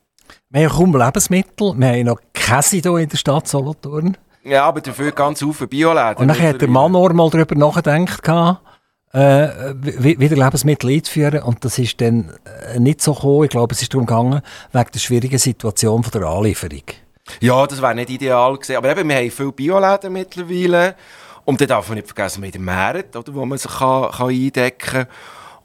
[0.50, 4.16] Wir haben kaum Lebensmittel, wir haben noch Käse hier in der Stadt Solothurn.
[4.44, 6.16] Ja, aber dafür ganz viele Bioläden.
[6.16, 8.26] Und dann hat der Manor mal darüber nachgedacht,
[9.12, 12.32] äh, wieder Lebensmittel einzuführen und das ist dann
[12.74, 13.44] äh, nicht so gekommen.
[13.44, 14.40] Ich glaube, es ist darum gegangen,
[14.72, 16.82] wegen der schwierigen Situation von der Anlieferung.
[17.40, 18.76] Ja, das wäre nicht ideal gewesen.
[18.76, 20.94] Aber eben, wir haben viele Bioläden mittlerweile.
[21.44, 24.10] Und dann darf man nicht vergessen, wir haben den Markt, oder, wo man sich kann,
[24.10, 25.06] kann eindecken kann.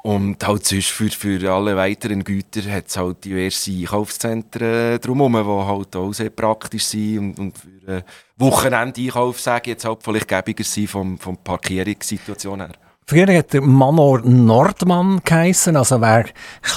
[0.08, 5.68] Und halt sonst für, für alle weiteren Güter hat es halt diverse Einkaufszentren drumherum, die
[5.68, 8.02] halt auch sehr praktisch sind und, und für äh,
[8.38, 12.72] Wochenende-Einkauf, sage jetzt halt, vielleicht gäbiger sind vom, vom Parkierungssituation her.
[13.06, 16.24] Früher hat der Manor Nordmann geheissen, also wer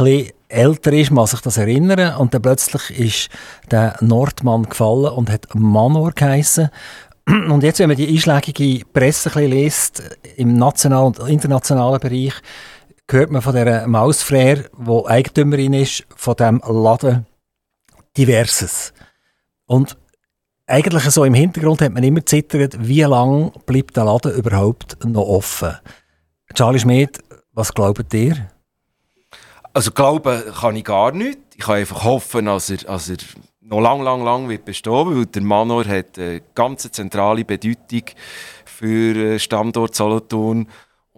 [0.00, 2.16] ein älter ist, muss sich das erinnern.
[2.16, 3.28] Und dann plötzlich ist
[3.70, 6.70] der Nordmann gefallen und hat Manor geheissen.
[7.26, 10.02] Und jetzt, wenn man die einschlägige Presse ein liest,
[10.36, 12.32] im nationalen und internationalen Bereich,
[13.12, 17.26] hört man von dieser Maus Frère, die Eigentümerin ist von diesem Laden,
[18.16, 18.92] Diverses.
[19.66, 19.96] Und
[20.66, 25.28] eigentlich so im Hintergrund hat man immer zittert, wie lange bleibt der Laden überhaupt noch
[25.28, 25.76] offen.
[26.54, 27.18] Charlie Schmidt,
[27.52, 28.50] was glaubt ihr?
[29.72, 31.38] Also glauben kann ich gar nicht.
[31.54, 33.18] Ich kann einfach hoffen, dass er, dass er
[33.60, 38.02] noch lang, lang, lang wird bestehen, weil der Manor hat eine ganz zentrale Bedeutung
[38.64, 40.66] für den Standort Solothurn.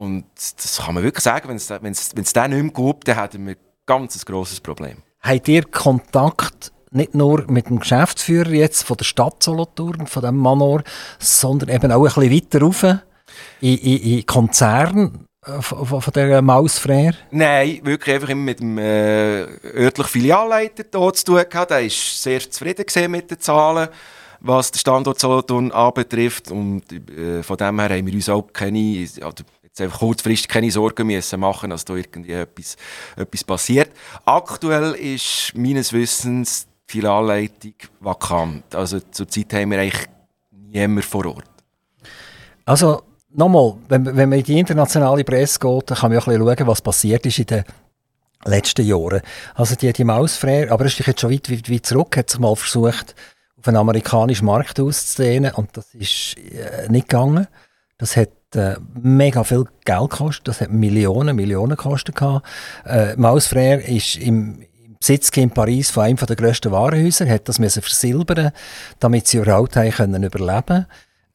[0.02, 3.54] Und das kann man wirklich sagen, wenn es, den nicht mehr gibt, dann hätten wir
[3.54, 4.96] ein ganz grosses Problem.
[5.20, 10.38] Habt ihr Kontakt nicht nur mit dem Geschäftsführer jetzt von der Stadt Solothurn, von dem
[10.38, 10.82] Manor,
[11.20, 16.42] sondern eben auch ein bisschen weiter rauf in, in, in Konzern äh, von, von der
[16.42, 17.14] Maus Frère?
[17.30, 21.70] Nein, wirklich einfach immer mit dem äh, örtlichen Filialleiter dort zu tun gehabt.
[21.70, 23.88] Er war sehr zufrieden mit den Zahlen,
[24.40, 26.50] was den Standort Solothurn anbetrifft.
[26.50, 30.70] Und äh, von dem her haben wir uns auch keine, also jetzt einfach kurzfristig keine
[30.70, 32.76] Sorgen müssen machen, dass da irgendwie etwas,
[33.16, 33.90] etwas passiert.
[34.26, 38.74] Aktuell ist meines Wissens die Filialleitung vakant.
[38.74, 40.06] Also zurzeit haben wir eigentlich
[40.50, 41.48] niemanden vor Ort.
[42.66, 46.38] Also nochmal, wenn, wenn man in die internationale Presse geht, dann kann man auch ein
[46.38, 47.64] schauen, was passiert ist in den
[48.44, 49.22] letzten Jahren.
[49.54, 52.40] Also die, die Mausfrère, aber es ist jetzt schon weit, weit, weit zurück, hat sich
[52.40, 53.14] mal versucht,
[53.56, 57.46] auf einen amerikanischen Markt auszudehnen und das ist äh, nicht gegangen.
[57.96, 62.20] Das hat äh, mega viel Geld gekostet, das hat Millionen, Millionen gekostet.
[62.20, 67.58] Äh, Mausfrère ist im, im Besitz in Paris von einem der grössten Warenhäuser, hat das
[67.58, 68.52] müssen versilbern,
[68.98, 70.86] damit sie überhaupt können überleben.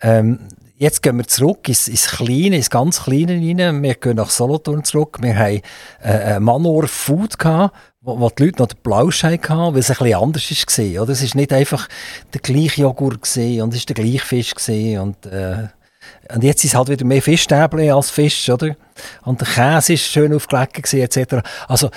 [0.01, 0.39] Ähm,
[0.77, 3.83] jetzt gehen wir zurück ins, ins Kleine, ins ganz Kleine rein.
[3.83, 5.17] Wir gehen nach Solothurn zurück.
[5.21, 5.61] Wir haben
[6.03, 9.97] äh, Manor Food gehabt, wo, wo die Leute noch den Blauschein hatten, weil es ein
[9.97, 11.03] bisschen anders war.
[11.03, 11.11] Oder?
[11.11, 11.87] Es war nicht einfach
[12.33, 15.67] der gleiche Joghurt gewesen, und es war der gleiche Fisch gewesen, und äh,
[16.33, 18.75] und jetzt ist halt wieder mehr Fischstäbchen als Fisch, oder?
[19.23, 21.47] Und der Käse ist schön aufgelegt gewesen, etc.
[21.67, 21.89] Also,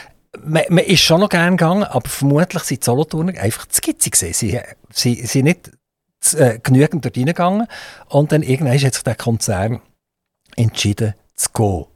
[0.44, 4.12] man, man, ist schon noch gern gegangen, aber vermutlich sind die Solothurner einfach zu gitzig
[4.12, 4.60] gewesen.
[4.92, 5.70] Sie, sie, nicht
[6.34, 7.66] äh, genügend dort reingegangen.
[8.08, 9.80] Und dann irgendwann hat sich der Konzern
[10.56, 11.86] entschieden zu gehen.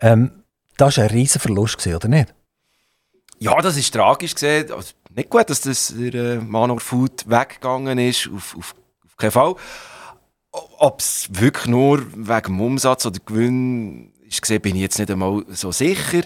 [0.00, 0.44] Ähm,
[0.76, 2.34] das war ein riesen Verlust, gewesen, oder nicht?
[3.38, 4.34] Ja, das ist tragisch.
[4.42, 8.74] Also, nicht gut, dass das der äh, Manor Food weggegangen ist, auf, auf,
[9.06, 9.54] auf keinen Fall.
[10.78, 15.44] Ob es wirklich nur wegen dem Umsatz oder Gewinn ist bin ich jetzt nicht einmal
[15.48, 16.22] so sicher.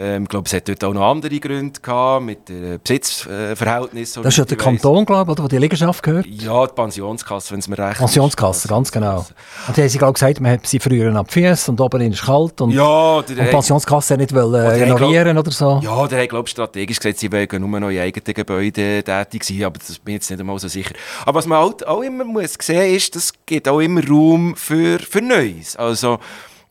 [0.00, 4.22] Ähm, ich glaube, es hat dort auch noch andere Gründe gehabt, mit den Besitzverhältnissen.
[4.22, 6.24] Das ist ja der Kanton, glaube ich, oder, wo die Liegenschaft gehört?
[6.24, 8.70] Ja, die Pensionskasse, wenn es mir recht Pensionskasse, ist.
[8.70, 9.26] ganz genau.
[9.68, 12.22] Und die haben sie gerade gesagt, man hat sie früher ab Fies und oben ist
[12.24, 15.80] kalt und, ja, und die Pensionskasse nicht wollen, äh, renovieren oder so.
[15.82, 19.44] Ja, der hat, glaube ich, strategisch gesagt, sie wollen nur noch in eigenen Gebäuden tätig
[19.44, 20.94] sein, aber das bin ich jetzt nicht einmal so sicher.
[21.26, 24.98] Aber was man auch, auch immer muss sehen ist, es gibt auch immer Raum für,
[24.98, 25.76] für Neues.
[25.76, 26.20] Also,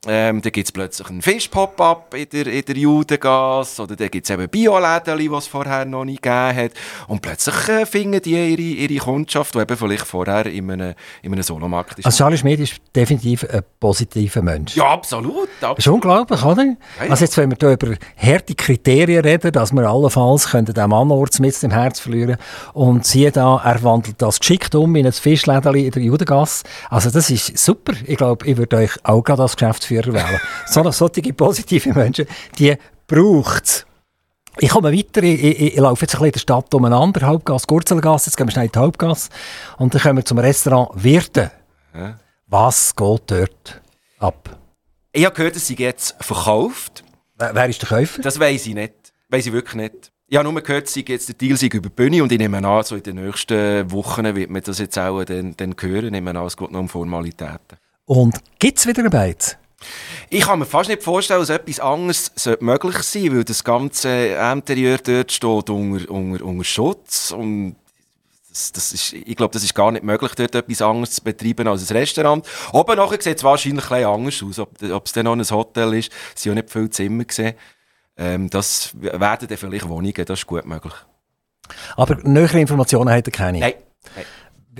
[0.08, 4.30] ähm, dann gibt es plötzlich einen Fisch-Pop-Up in der, in der Judengasse oder dann gibt
[4.30, 6.72] es eben Bioläden, die es vorher noch nicht gegeben hat.
[7.08, 11.34] Und plötzlich äh, finden die ihre, ihre Kundschaft, die eben vielleicht vorher in einem, in
[11.34, 12.06] einem Solomarkt ist.
[12.06, 14.76] Also Charles Schmidt ist definitiv ein positiver Mensch.
[14.78, 15.50] Ja, absolut.
[15.60, 15.78] absolut.
[15.78, 16.64] Das ist unglaublich, oder?
[16.64, 17.10] Ja, ja.
[17.10, 21.38] Also jetzt, wenn wir hier über harte Kriterien reden, dass wir allenfalls können den Mannort
[21.42, 22.38] mit dem Herz verlieren
[22.74, 26.64] und siehe da, er wandelt das geschickt um in ein Fischläden in der Judengasse.
[26.90, 27.94] Also das ist super.
[28.06, 30.40] Ich glaube, ich würde euch auch gerade als Geschäftsführer Geschäftsführer wählen.
[30.68, 32.26] so, solche positive Menschen,
[32.58, 32.76] die
[33.08, 33.86] braucht es.
[34.60, 37.66] Ich komme weiter, ich, ich, ich, laufe jetzt ein bisschen in der Stadt umeinander, Hauptgasse,
[37.66, 39.30] Gurzelgasse, jetzt gehen wir schnell in die Hauptgasse
[39.78, 41.52] und dann kommen wir zum Restaurant Wirte.
[41.94, 42.20] Ja.
[42.48, 43.82] Was geht dort
[44.18, 44.58] ab?
[45.14, 47.04] Ich habe gehört, dass sie jetzt verkauft.
[47.38, 48.22] Wer, wer ist der Käufer?
[48.22, 48.94] Das weiß ich nicht.
[49.30, 50.12] Weiß ich wirklich nicht.
[50.28, 52.58] Ich habe nur gehört, sie jetzt der Deal sei über die Bühne und ich nehme
[52.58, 56.06] an, so in den nächsten Wochen wird man das jetzt auch dann, dann hören.
[56.06, 57.78] Ich nehme an, es geht noch um Formalitäten.
[58.06, 59.58] Und gibt es wieder ein Beiz?
[60.30, 64.10] Ich kann mir fast nicht vorstellen, dass etwas anderes möglich sein sollte, weil das ganze
[64.10, 67.76] Interieur dort steht unter, unter, unter Schutz und
[68.50, 71.68] das, das ist, ich glaube, das ist gar nicht möglich, dort etwas anderes zu betreiben
[71.68, 72.46] als ein Restaurant.
[72.74, 74.60] Aber nachher sieht es wahrscheinlich ein anders aus.
[74.60, 77.54] Ob, ob es dann noch ein Hotel ist, es sind ja nicht viele Zimmer gesehen.
[78.18, 80.94] Ähm, das werden dann vielleicht Wohnungen, das ist gut möglich.
[81.96, 83.60] Aber nähere Informationen hat er keine?
[83.60, 83.74] Nein.
[84.16, 84.26] Nein.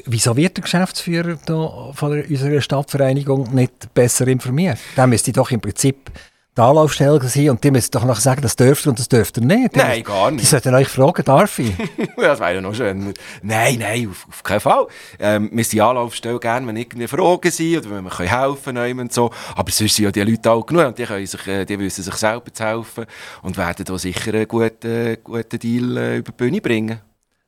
[0.06, 4.78] Wieso wird der Geschäftsführer da von unserer Stadtvereinigung nicht besser informiert?
[4.98, 6.12] Der müsste doch im Prinzip
[6.60, 9.38] die Anlaufstelle sein und die müssen doch noch sagen, das dürft ihr und das dürft
[9.38, 9.76] ihr nicht.
[9.76, 10.44] Nein, gar nicht.
[10.44, 11.74] Die sollten euch fragen, darf ich?
[12.18, 13.14] das wäre ja noch schön.
[13.42, 14.88] Nein, nein, auf, auf keinen Fall.
[15.20, 19.00] Ähm, wir sind die Anlaufstelle gerne, wenn irgendwie Fragen sind oder wenn wir helfen können
[19.00, 19.32] und so.
[19.56, 22.04] Aber sonst sind ja die Leute auch genug und die, können sich, äh, die wissen
[22.04, 23.06] sich selber zu helfen
[23.42, 27.00] und werden da sicher einen guten, guten Deal äh, über die Bühne bringen.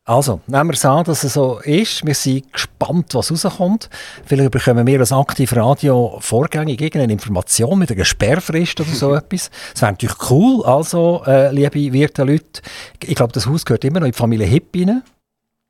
[0.04, 2.04] Also, nehmen wir es an, dass es so ist.
[2.06, 3.88] Wir sind gespannt, was rauskommt.
[4.26, 9.52] Vielleicht bekommen wir als Radio vorgängig irgendeine Information mit einer Sperrfrist oder so etwas.
[9.74, 10.66] Das wäre natürlich cool.
[10.66, 12.62] Also, äh, liebe Wirte Leute,
[13.04, 15.04] ich glaube, das Haus gehört immer noch in die Familie Hipp rein.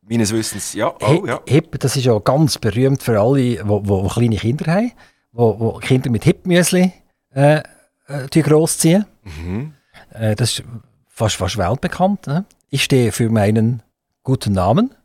[0.01, 0.93] Meines Wissens, ja.
[1.01, 1.41] Oh, ja.
[1.45, 4.91] Hipp, das ist ja ganz berühmt für alle, die kleine Kinder haben,
[5.33, 6.91] die Kinder mit Hippmüsli
[7.35, 7.61] äh,
[8.07, 9.05] äh, großziehen.
[9.23, 9.73] Mhm.
[10.13, 10.63] Äh, das ist
[11.07, 12.27] fast, fast weltbekannt.
[12.27, 12.45] Ne?
[12.69, 13.83] Ich stehe für meinen
[14.23, 14.95] guten Namen.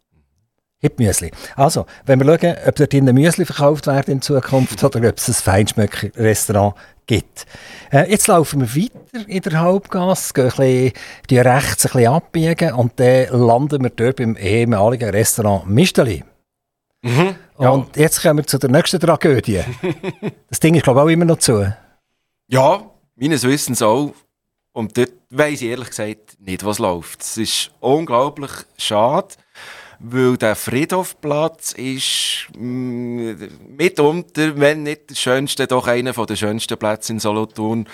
[0.79, 1.31] Hipmüsli.
[1.57, 5.29] Also, wenn wir schauen, ob dort in Müsli verkauft werden in Zukunft oder ob es
[5.29, 6.75] ein Feinschmecker-Restaurant
[7.07, 7.47] gibt.
[7.91, 10.93] Äh, jetzt laufen wir weiter in der Hauptgasse, gehen ein
[11.27, 16.25] bisschen, rechts ein bisschen abbiegen und dann landen wir dort beim ehemaligen Restaurant Misteli.
[17.03, 17.71] Mhm, ja.
[17.71, 19.63] Und jetzt kommen wir zu der nächsten Tragödie.
[20.51, 21.73] das Ding ist, glaube ich, auch immer noch zu.
[22.49, 22.83] Ja,
[23.15, 24.13] meines Wissens auch.
[24.77, 27.23] Und dort weiss ich ehrlich gesagt nicht, was läuft.
[27.23, 29.29] Es ist unglaublich schade,
[30.01, 33.31] weil der Friedhofplatz ist mm,
[33.75, 37.89] mitunter, wenn nicht der schönste, doch einer der schönsten Plätze in Solothurn.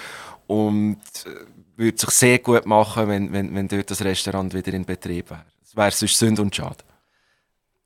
[0.49, 4.85] Und äh, würde sich sehr gut machen, wenn, wenn, wenn dort das Restaurant wieder in
[4.85, 5.45] Betrieb wäre.
[5.61, 6.79] Das wäre sonst Sünde und Schade.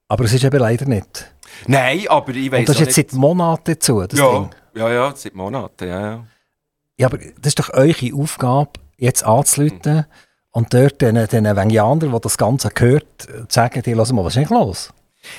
[0.08, 1.34] Aber es ist eben leider nicht.
[1.66, 3.10] Nein, aber ich weiß Und das ist jetzt nicht.
[3.10, 4.50] seit Monaten zu, das ja, Ding.
[4.74, 6.26] Ja, ja, seit Monaten, ja, ja.
[6.98, 10.06] Ja, aber das ist doch eure Aufgabe, jetzt anzuleiten
[10.50, 14.34] und dort den, den Wengianern, die das Ganze gehört, zu sagen, die hören mal, was
[14.34, 14.92] ist eigentlich los?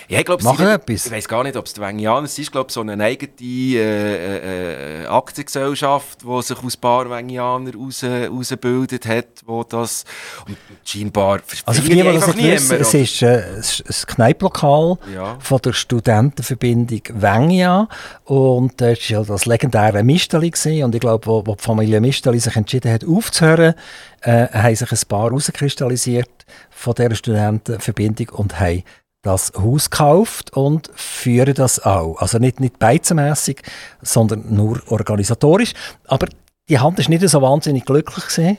[0.07, 1.05] Ja, ich glaube, Machen etwas.
[1.05, 5.03] Ich weiß gar nicht, ob es die Wengianer es ist, glaube so eine eigene äh,
[5.03, 10.05] äh, Aktiengesellschaft, die sich aus ein paar Wengianer raus, rausgebildet hat, wo das
[10.47, 15.37] und scheinbar Also für die, die das nicht wissen, es ist äh, ein Kneiplokal Ja.
[15.39, 17.87] von der Studentenverbindung Wengia
[18.25, 20.83] und das war ja das legendäre Misteli gewesen.
[20.83, 23.73] und ich glaube, wo, wo die Familie Misteli sich entschieden hat aufzuhören,
[24.21, 26.29] äh, haben sich ein paar herauskristallisiert
[26.69, 28.83] von dieser Studentenverbindung und haben
[29.27, 32.17] das Haus gekauft und führen das auch.
[32.19, 33.61] Also nicht, nicht beizenmässig,
[34.01, 35.73] sondern nur organisatorisch.
[36.07, 36.27] Aber
[36.69, 38.57] die Hand ist nicht so wahnsinnig glücklich gewesen.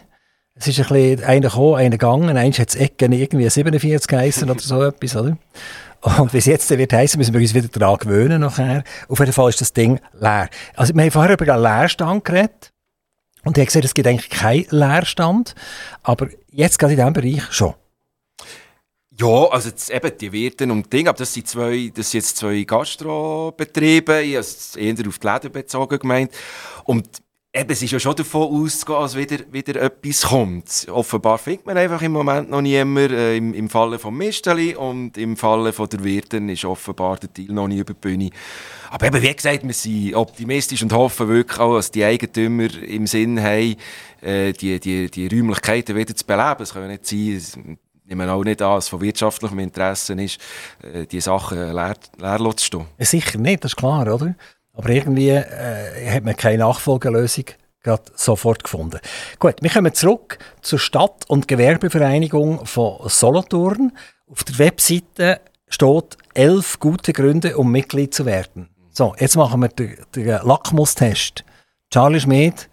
[0.55, 2.37] Es ist ein bisschen einer gekommen, einer gegangen.
[2.37, 5.37] Eins hat es Ecken irgendwie 47 geheissen oder so etwas, oder?
[6.01, 8.85] Und wie es jetzt wird heißen, müssen wir uns wieder daran gewöhnen nachher.
[9.09, 10.49] Auf jeden Fall ist das Ding leer.
[10.77, 12.73] Also wir haben vorher über einen Leerstand geredet.
[13.45, 15.55] Und ich habe gesehen, es gibt eigentlich keinen Leerstand.
[16.03, 17.75] Aber jetzt gerade in diesem Bereich schon.
[19.21, 22.37] Ja, also das, eben die Wirten und Dinge, aber das sind zwei, das sind jetzt
[22.37, 26.31] zwei Gastrobetriebe, ich habe es eher auf die Läden bezogen gemeint.
[26.85, 27.09] Und
[27.53, 30.87] eben, es ist ja schon davon auszugehen, dass wieder, wieder etwas kommt.
[30.89, 35.19] Offenbar findet man einfach im Moment noch niemand, äh, im, im Falle von Misteli und
[35.19, 38.31] im Falle von der Wirten ist offenbar der Deal noch nicht über die Bühne.
[38.91, 43.09] Aber eben, wie gesagt, wir sind optimistisch und hoffen wirklich auch, dass die Eigentümer im
[43.09, 43.75] Sinn haben,
[44.21, 46.63] äh, die, die, die Räumlichkeiten wieder zu beleben.
[46.63, 47.79] Es kann ja nicht sein,
[48.09, 50.41] nehme auch nicht an, dass es von wirtschaftlichem Interesse ist,
[50.83, 52.87] äh, die Sachen leer, leer zu stehen.
[52.99, 54.35] Sicher nicht, das ist klar, oder?
[54.73, 57.45] Aber irgendwie äh, hat man keine Nachfolgelösung
[57.83, 59.01] gerade sofort gefunden.
[59.39, 63.93] Gut, wir kommen zurück zur Stadt- und Gewerbevereinigung von Solothurn.
[64.31, 68.69] Auf der Webseite steht elf gute Gründe, um Mitglied zu werden.
[68.91, 71.45] So, jetzt machen wir den, den Lackmustest.
[71.91, 72.69] Charlie Schmidt,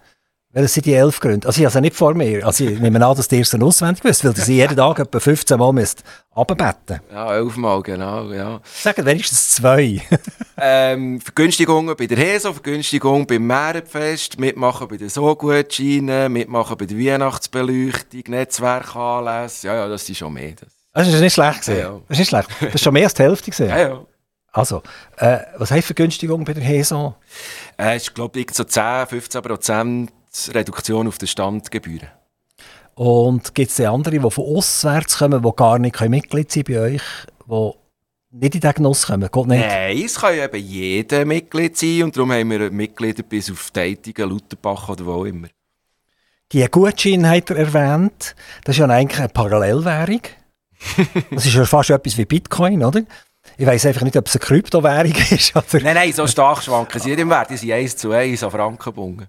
[0.56, 1.46] welches sind die elf Gründe?
[1.46, 2.46] Also ich habe sie nicht vor mir.
[2.46, 5.00] Also ich nehme an, dass ihr es dann auswendig wisst, weil ihr sie jeden Tag
[5.00, 6.02] etwa 15 Mal müsst
[6.34, 7.02] runterbeten.
[7.12, 8.62] Ja, elfmal, genau, ja.
[8.64, 10.02] Sagt wenigstens zwei.
[10.58, 16.98] Ähm, Vergünstigungen bei der HESO, Vergünstigung beim Mährenfest, mitmachen bei den So-Gutscheinen, mitmachen bei der
[16.98, 19.68] Weihnachtsbeleuchtung, Netzwerkanlässe.
[19.68, 20.54] Ja, ja, das ist schon mehr.
[20.54, 20.70] Das.
[20.94, 21.78] Das ist nicht schlecht gesehen.
[21.78, 22.00] Ja, ja.
[22.08, 22.50] Das ist nicht schlecht.
[22.62, 23.68] Das ist schon mehr als die Hälfte gesehen.
[23.68, 24.06] Ja, ja.
[24.54, 24.82] Also,
[25.18, 27.16] äh, was heißt Vergünstigung bei der HESO?
[27.78, 30.12] Äh, ist, glaube ich, so 10, 15 Prozent
[30.54, 32.10] Reduktion auf den Standgebühren.
[32.96, 37.02] Und gibt es andere, die von auswärts kommen, die gar nicht Mitglied sein bei euch,
[37.46, 37.72] die
[38.32, 39.30] nicht in diesen Genuss kommen?
[39.30, 39.68] Geht nicht?
[39.68, 43.72] Nein, es kann ja eben jeder Mitglied sein und darum haben wir Mitglieder bis auf
[43.72, 45.48] Tätigen, Lauterbach oder wo auch immer.
[46.52, 48.36] Die Gutscheine hat er erwähnt.
[48.64, 50.22] Das ist ja eigentlich eine Parallelwährung.
[51.32, 53.02] das ist ja fast etwas wie Bitcoin, oder?
[53.58, 55.56] Ich weiß einfach nicht, ob es eine Kryptowährung ist.
[55.56, 55.84] Oder?
[55.84, 57.50] Nein, nein, so stark schwanken sie nicht im Wert.
[57.50, 59.28] Die sind 1 zu 1 an Franken gebunden.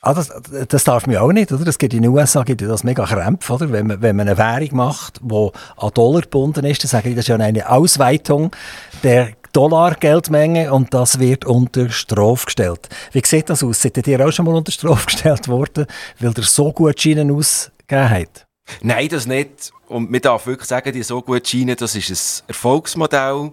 [0.00, 0.32] Ah, das,
[0.68, 1.64] das darf man auch nicht, oder?
[1.64, 3.72] Das gibt in den USA gibt das mega Krämpf, oder?
[3.72, 7.14] Wenn man, wenn man eine Währung macht, die an Dollar gebunden ist, dann sagen die,
[7.16, 8.54] das ist ja eine Ausweitung
[9.02, 12.88] der Dollargeldmenge und das wird unter Strafe gestellt.
[13.10, 13.82] Wie sieht das aus?
[13.82, 15.86] Seid ihr auch schon mal unter Strafe gestellt worden,
[16.20, 18.46] weil ihr so gut Schienen ausgegeben habt?
[18.82, 19.72] Nein, das nicht.
[19.88, 23.50] Und man darf wirklich sagen, die so gut scheinen, das ist ein Erfolgsmodell.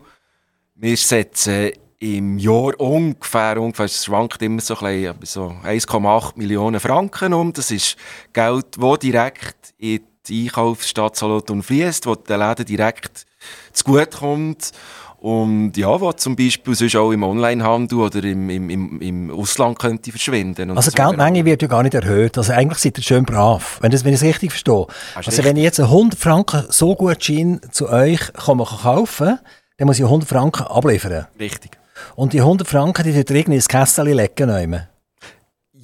[0.76, 1.72] Wir setzen
[2.06, 7.52] im Jahr ungefähr, ungefähr, es schwankt immer so ein bisschen, so 1,8 Millionen Franken um.
[7.52, 7.96] Das ist
[8.32, 13.26] Geld, das direkt in die Einkaufsstadt Solothurn fließt, wo den Läden direkt
[13.74, 14.72] zugute kommt.
[15.18, 19.80] Und ja, was zum Beispiel sonst auch im Onlinehandel oder im, im, im, im Ausland
[19.80, 20.70] könnte verschwinden.
[20.70, 20.98] Und Also die.
[20.98, 22.38] Geldmenge wird ja gar nicht erhöht.
[22.38, 24.86] Also eigentlich seid ihr schön brav, wenn, das, wenn ich es richtig verstehe.
[25.16, 25.46] Hast Also recht.
[25.46, 29.40] wenn ich jetzt einen 100 Franken so gut Schein zu euch kann kaufen
[29.78, 31.28] dann muss ich 100 Franken abliefern.
[31.40, 31.72] Richtig.
[32.16, 34.50] Und die 100 Franken, die ihr irgendwie ins Kessel legen.
[34.50, 34.88] nehmen.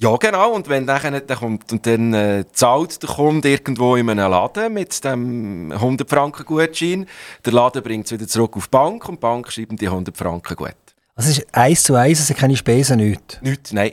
[0.02, 0.52] Ja, genau.
[0.52, 4.72] Und wenn nachher dann kommt, und dann äh, zahlt der Kunde irgendwo in einem Laden
[4.72, 7.06] mit dem 100 Franken Gutschein,
[7.44, 9.86] der Laden bringt es wieder zurück auf die Bank und die Bank schreibt ihm die
[9.86, 10.74] 100 Franken gut.
[11.14, 13.40] Also es ist eins zu eins, es sind keine Spesen, nichts.
[13.42, 13.92] Nicht, nein.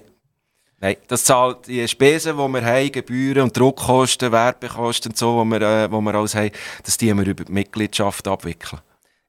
[0.81, 5.49] Nein, das zahlt die Spesen, die wir haben, Gebühren und Druckkosten, Werbekosten und so, die
[5.51, 6.51] wir, äh, die wir alles haben,
[6.83, 8.81] das die wir über die Mitgliedschaft abwickeln.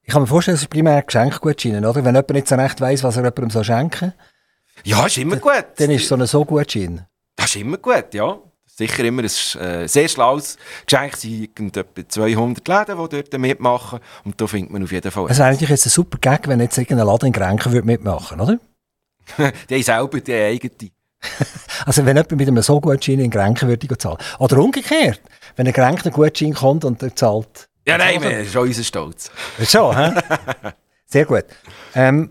[0.03, 2.05] Ich kann mir vorstellen, es ist primär Geschenkgutscheine, oder?
[2.05, 4.13] Wenn jemand nicht so recht weiss, was er jemandem so schenken
[4.85, 5.65] Ja, ist immer gut.
[5.77, 7.07] dann ist so ein so Gutschein.
[7.37, 8.39] Das ist immer gut, ja.
[8.67, 9.27] Sicher immer ein
[9.61, 11.13] äh, sehr schlaues Geschenk.
[11.15, 14.01] Es sind etwa 200 Läden, die dort mitmachen.
[14.25, 15.27] Und da findet man auf jeden Fall.
[15.29, 18.41] Es wäre natürlich jetzt ein super Gag, wenn jetzt irgendein Laden in Grenken würde mitmachen
[18.41, 18.59] oder?
[19.69, 20.73] die haben selber die eigene.
[21.87, 24.19] Also wenn jemand mit einem so Gutschein in Grenken würde zahlen.
[24.39, 25.21] Oder umgekehrt,
[25.57, 27.70] wenn ein Grenken Gutschein kommt und er zahlt.
[27.91, 29.33] Ja, nein, das ist auch unser Stolz.
[29.67, 30.13] Schon, hä?
[31.07, 31.45] Sehr gut.
[31.97, 32.31] Ähm,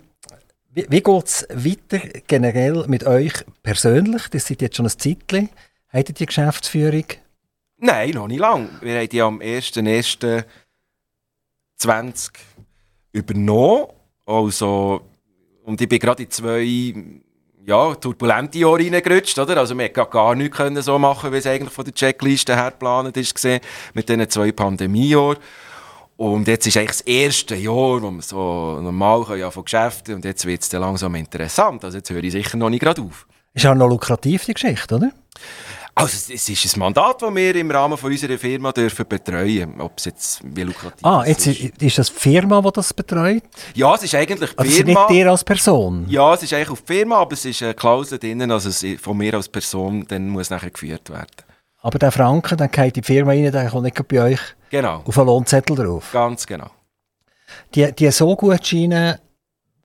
[0.71, 4.29] wie wie geht es weiter generell mit euch persönlich?
[4.29, 5.49] Das seid jetzt schon ein Zeitchen.
[5.91, 7.03] Habt ihr die Geschäftsführung
[7.77, 8.69] Nein, noch nicht lang.
[8.81, 12.29] Wir haben die am 1.1.20
[13.11, 13.87] übernommen.
[14.25, 15.01] Also,
[15.63, 16.93] und ich bin gerade in zwei
[17.69, 19.57] ja, turbulente Jahre reingerutscht, oder?
[19.57, 22.71] Also, wir konnten gar nichts können so machen, wie es eigentlich von der Checkliste her
[22.71, 23.47] geplant ist,
[23.93, 25.37] mit diesen zwei Pandemiejahren.
[26.17, 30.15] Und jetzt ist eigentlich das erste Jahr, wo man so normal kann, ja, von Geschäften
[30.15, 31.85] und jetzt wird es langsam interessant.
[31.85, 33.27] Also, jetzt höre ich sicher noch nicht gerade auf.
[33.53, 35.11] Ist auch noch lukrativ, die Geschichte, oder?
[36.03, 39.97] Also es ist ein Mandat, das wir im Rahmen von unserer Firma dürfen betreuen Ob
[39.97, 41.81] es jetzt wie lukrativ ah, jetzt ist.
[41.81, 43.43] ist das die Firma, die das betreut?
[43.75, 45.07] Ja, es ist eigentlich die also Firma.
[45.07, 46.05] nicht dir als Person?
[46.07, 48.85] Ja, es ist eigentlich auf die Firma, aber es ist eine Klausel drin, also es
[49.01, 51.27] von mir als Person dann muss nachher geführt werden.
[51.81, 54.39] Aber der Franken, dann geht die Firma rein, der kommt nicht bei euch
[54.69, 55.03] genau.
[55.05, 56.09] auf einen Lohnzettel drauf?
[56.11, 56.69] Ganz genau.
[57.73, 59.17] Die, die so gut scheinen,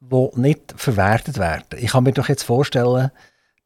[0.01, 1.79] die nicht verwertet werden.
[1.79, 3.11] Ich kann mir doch jetzt vorstellen,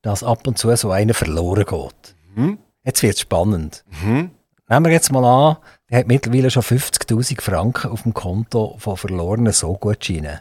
[0.02, 2.14] dass ab und zu so einer verloren geht.
[2.38, 2.58] Mhm.
[2.84, 3.84] Jetzt wird es spannend.
[4.02, 4.30] Mhm.
[4.68, 5.56] Nehmen wir jetzt mal an,
[5.90, 10.40] der hat mittlerweile schon 50.000 Franken auf dem Konto von verlorenen Sogutscheinen.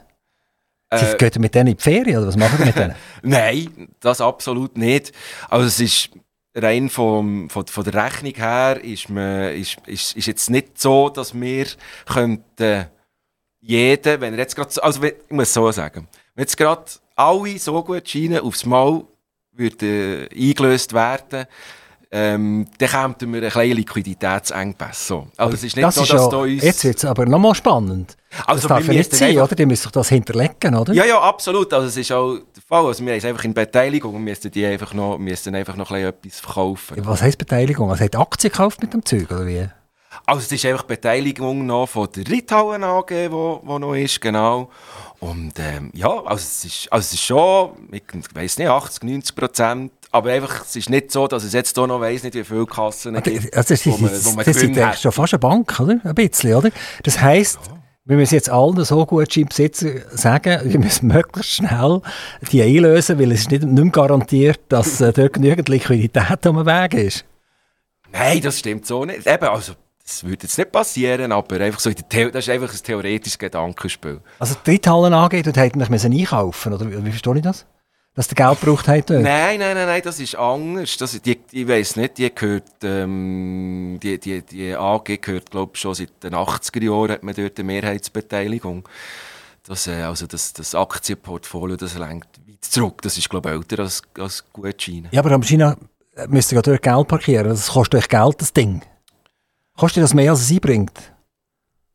[0.90, 2.96] Äh, geht ihr mit denen in die Ferien oder was machen ihr mit denen?
[3.22, 5.12] Nein, das absolut nicht.
[5.50, 6.10] Also es ist
[6.56, 11.10] rein vom, von, von der Rechnung her ist, man, ist, ist, ist jetzt nicht so,
[11.10, 11.68] dass wir
[12.06, 12.88] könnten
[13.60, 16.86] jeden, wenn er jetzt gerade, also ich muss so sagen, wenn jetzt gerade
[17.16, 19.04] alle so gut scheinen aufs Mal
[19.52, 21.48] würden eingelöst werden,
[22.12, 25.08] ähm, dann kämen wir einen kleinen Liquiditätsengpass.
[25.08, 25.28] So.
[25.36, 26.64] Also es ist nicht das so, ist dass ja, da uns...
[26.64, 28.16] Jetzt wird es aber nochmal spannend.
[28.46, 29.56] Also das darf ja nicht sein, oder?
[29.56, 30.94] Die müssen sich das hinterlegen, oder?
[30.94, 31.74] Ja, ja, absolut.
[31.74, 32.86] Also es ist auch der Fall.
[32.86, 35.92] Also wir haben es einfach in Beteiligung und müssen die einfach noch, müssen einfach noch
[35.92, 36.98] ein etwas verkaufen.
[37.06, 37.90] was heisst Beteiligung?
[37.90, 39.68] Also hat Aktien gekauft mit dem Zeug, oder wie?
[40.26, 44.70] Also es ist einfach Beteiligung noch von der Ritauen AG, die noch ist, genau.
[45.20, 48.04] Und ähm, ja, also es, ist, also es ist schon, ich
[48.34, 51.88] weiß nicht, 80, 90 Prozent aber einfach, es ist nicht so, dass es jetzt hier
[51.88, 54.58] noch weiss nicht, wie viele Kassen es gibt, also das wo man, wo man das
[54.58, 56.00] ist schon fast eine Bank, oder?
[56.04, 56.70] Ein bisschen, oder?
[57.04, 57.78] Das heisst, ja.
[58.06, 62.02] wir müssen jetzt allen so gut Besitzer sagen, wir müssen möglichst schnell
[62.52, 66.66] die einlösen, weil es ist nicht, nicht mehr garantiert, dass äh, dort genügend Liquidität am
[66.66, 67.26] Weg ist.
[68.14, 69.28] Nein, das stimmt so nicht.
[69.28, 73.38] Eben, also, das würde jetzt nicht passieren, aber einfach so das ist einfach ein theoretisches
[73.38, 74.22] Gedankenspiel.
[74.40, 77.66] Also die Dritthallen angeht, dort hätten wir einkaufen oder wie verstehe ich das?
[78.18, 79.22] Dass der Geld gebraucht hat dort?
[79.22, 80.98] Nein, nein, nein, nein, das ist anders.
[80.98, 85.80] Das, die, ich weiß nicht, die gehört, ähm, die, die, die AG gehört, glaube ich,
[85.80, 88.90] schon seit den 80er Jahren hat man dort eine Mehrheitsbeteiligung.
[89.68, 93.04] Das, äh, also das, das Aktienportfolio, das lenkt weit zurück.
[93.04, 95.10] Das ist, glaube ich, älter als, als Gutscheine.
[95.12, 95.78] Ja, aber am China
[96.28, 97.50] müsst ihr dort Geld parkieren.
[97.50, 98.82] Das kostet euch Geld, das Ding.
[99.78, 101.14] Kostet das mehr, als es einbringt?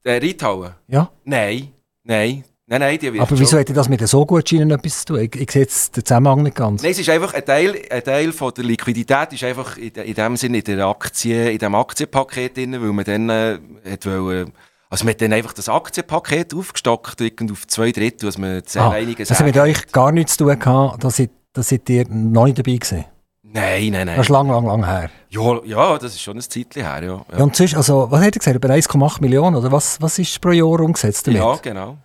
[0.04, 0.74] Der Reithauen?
[0.86, 1.10] Ja.
[1.24, 1.72] Nein,
[2.04, 2.44] nein.
[2.72, 5.18] Nein, nein, die Aber wieso hätte das mit den so Gutscheinen etwas zu tun?
[5.20, 6.82] Ich, ich sehe jetzt den Zusammenhang nicht ganz.
[6.82, 10.14] Nein, es ist einfach ein Teil, ein Teil von der Liquidität ist einfach in, in
[10.14, 13.58] dem Sinne in der Aktie, in dem Aktienpaket drin, weil man dann äh,
[13.90, 14.52] hat wollen,
[14.88, 17.20] also man hat dann einfach das Aktienpaket aufgestockt
[17.50, 20.46] auf zwei Drittel, was man sehr ah, einiges Das hat mit euch gar nichts zu
[20.46, 23.04] tun gehabt, dass, ich, dass ihr noch nicht dabei gewesen?
[23.42, 24.16] Nein, nein, nein.
[24.16, 25.10] Das ist lang, lang, lang her.
[25.28, 27.22] Ja, ja das ist schon ein Zeitchen her, ja.
[27.36, 27.44] ja.
[27.44, 30.52] und sonst, also, was hat er gesagt, über 1,8 Millionen, oder was, was ist pro
[30.52, 31.38] Jahr umgesetzt damit?
[31.38, 31.98] Ja, genau.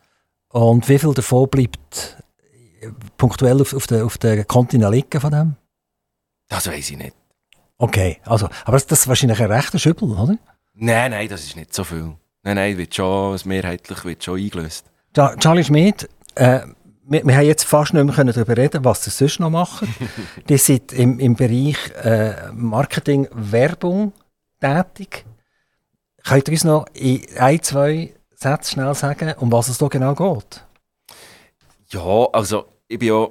[0.49, 2.17] Und wie viel davon bleibt
[3.17, 5.55] punktuell auf, auf, der, auf der Kontinent liegen von dem?
[6.47, 7.15] Das weiß ich nicht.
[7.77, 10.37] Okay, also, aber das, das ist wahrscheinlich ein rechter Schüppel, oder?
[10.73, 12.15] Nein, nein, das ist nicht so viel.
[12.43, 14.85] Nein, nein, wird schon, mehrheitlich wird schon eingelöst.
[15.13, 16.61] Charlie Schmidt, äh,
[17.07, 19.93] wir, wir haben jetzt fast nicht mehr darüber reden was sie sonst noch machen.
[20.49, 24.13] die sind im, im Bereich äh, Marketing, Werbung
[24.59, 25.25] tätig.
[26.23, 30.13] Könnt ihr uns noch in ein, zwei Sätzen schnell sagen, um was es da genau
[30.13, 30.63] geht?
[31.89, 33.27] Ja, also ich bin ja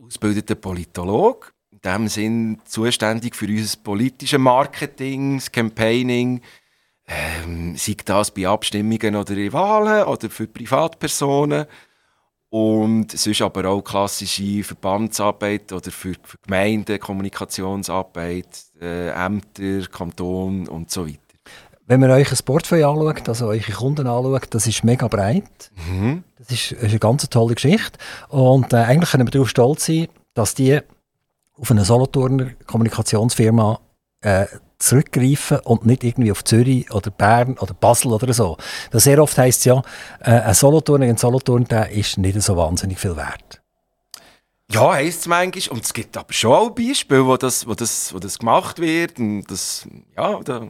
[0.00, 6.42] ausgebildeter Politologe, in dem Sinn zuständig für unser politisches Marketing, das Campaigning,
[7.08, 11.66] ähm, sei das bei Abstimmungen oder in Wahlen oder für Privatpersonen.
[12.50, 20.88] Und sonst aber auch klassische Verbandsarbeit oder für, für Gemeinden, Kommunikationsarbeit, äh, Ämter, Kanton und
[20.88, 21.29] so weiter.
[21.90, 25.72] Wenn man euch ein Portfolio anschaut, also eure Kunden anschaut, das ist mega breit.
[25.90, 26.22] Mhm.
[26.38, 27.98] Das ist, ist, eine ganz tolle Geschichte.
[28.28, 30.78] Und äh, eigentlich können wir darauf stolz sein, dass die
[31.58, 33.80] auf eine Solothurner Kommunikationsfirma
[34.20, 34.46] äh,
[34.78, 38.56] zurückgreifen und nicht irgendwie auf Zürich oder Bern oder Basel oder so.
[38.92, 39.82] Das sehr oft heisst ja,
[40.20, 43.60] äh, ein Solothurner, ein Solothurn, der ist nicht so wahnsinnig viel wert.
[44.70, 45.76] Ja, heisst es manchmal.
[45.76, 49.18] Und es gibt aber schon auch Beispiele, wo das, wo das, wo das gemacht wird.
[49.18, 50.68] Und das, ja, da,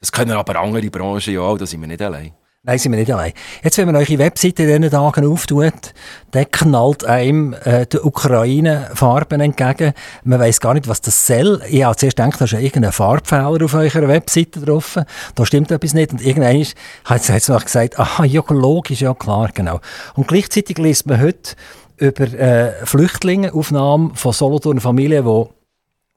[0.00, 2.32] das können aber andere Branchen ja auch, da sind wir nicht allein.
[2.62, 3.32] Nein, sind wir nicht allein.
[3.62, 5.94] Jetzt, wenn man eure Webseite in diesen Tagen auftut,
[6.30, 9.94] dann knallt einem äh, die Ukraine-Farben entgegen.
[10.24, 11.62] Man weiss gar nicht, was das soll.
[11.70, 14.98] Ich habe zuerst gedacht, da ist irgendein Farbfehler auf eurer Webseite drauf.
[15.34, 16.12] Da stimmt etwas nicht.
[16.12, 16.66] Und irgendwann
[17.06, 19.80] hat es noch gesagt, aha, ja, logisch, ja klar, genau.
[20.14, 21.56] Und gleichzeitig liest man heute
[21.96, 25.59] über äh, Flüchtlinge, Aufnahmen von Solothurn Familien, die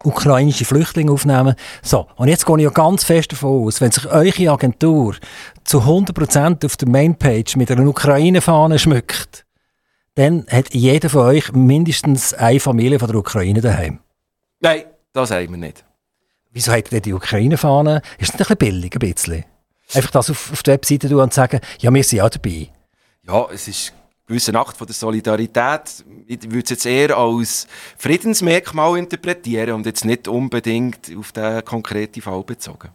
[0.03, 1.55] ukrainische Flüchtlinge aufnehmen.
[1.81, 5.15] So, und jetzt gehe ich ja ganz fest davon aus, wenn sich eure Agentur
[5.63, 9.45] zu 100% auf der Mainpage mit einer Ukraine-Fahne schmückt,
[10.15, 13.99] dann hat jeder von euch mindestens eine Familie von der Ukraine daheim.
[14.59, 15.83] Nein, das haben wir nicht.
[16.51, 18.01] Wieso habt ihr die Ukraine-Fahne?
[18.19, 19.45] Ist das ein bisschen billig, ein bisschen?
[19.93, 22.69] Einfach das auf, auf die Webseite tun und sagen, ja, wir sind ja dabei.
[23.23, 23.93] Ja, es ist
[24.27, 26.03] gewissen Akt von der Solidarität.
[26.27, 27.67] Ich würde es jetzt eher als
[27.97, 32.89] Friedensmerkmal interpretieren und jetzt nicht unbedingt auf den konkreten Fall bezogen.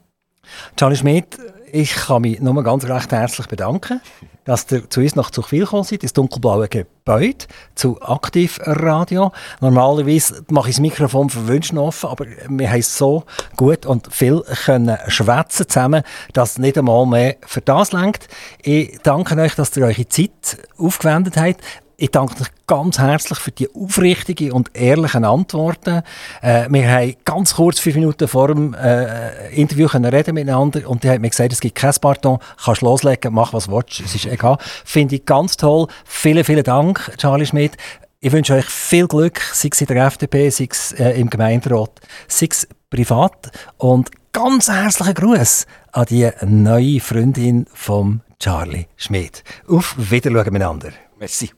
[0.77, 1.39] Charlie Schmidt,
[1.73, 4.01] ich kann mich nur ganz recht herzlich bedanken,
[4.45, 9.33] dass ihr zu uns nach Zuchwil gekommen seid, ins dunkelblaue Gebäude, zu Aktivradio.
[9.61, 13.25] Normalerweise mache ich das Mikrofon für Wünschen offen, aber wir haben so
[13.57, 16.03] gut und viel können schwätzen zusammen,
[16.33, 18.29] dass nicht einmal mehr für das lenkt.
[18.63, 21.63] Ich danke euch, dass ihr eure Zeit aufgewendet habt.
[22.01, 26.03] Ich danke euch ganz herzlich für die aufrichtigen und ehrlichen Antworten.
[26.43, 31.03] Äh, wir haben ganz kurz, fünf Minuten vor dem äh, Interview können reden miteinander und
[31.03, 34.15] die hat mir gesagt, es gibt kein Pardon, kannst loslegen, mach was du willst, es
[34.15, 34.59] ist egal.
[34.85, 35.89] Finde ich ganz toll.
[36.05, 37.77] Vielen, vielen Dank, Charlie Schmidt.
[38.21, 42.01] Ich wünsche euch viel Glück, sei es in der FDP, sei es äh, im Gemeinderat,
[42.29, 49.43] sei es privat und ganz herzlichen Gruß an die neue Freundin von Charlie Schmidt.
[49.67, 50.91] Auf Wiedersehen miteinander.
[51.19, 51.58] Merci.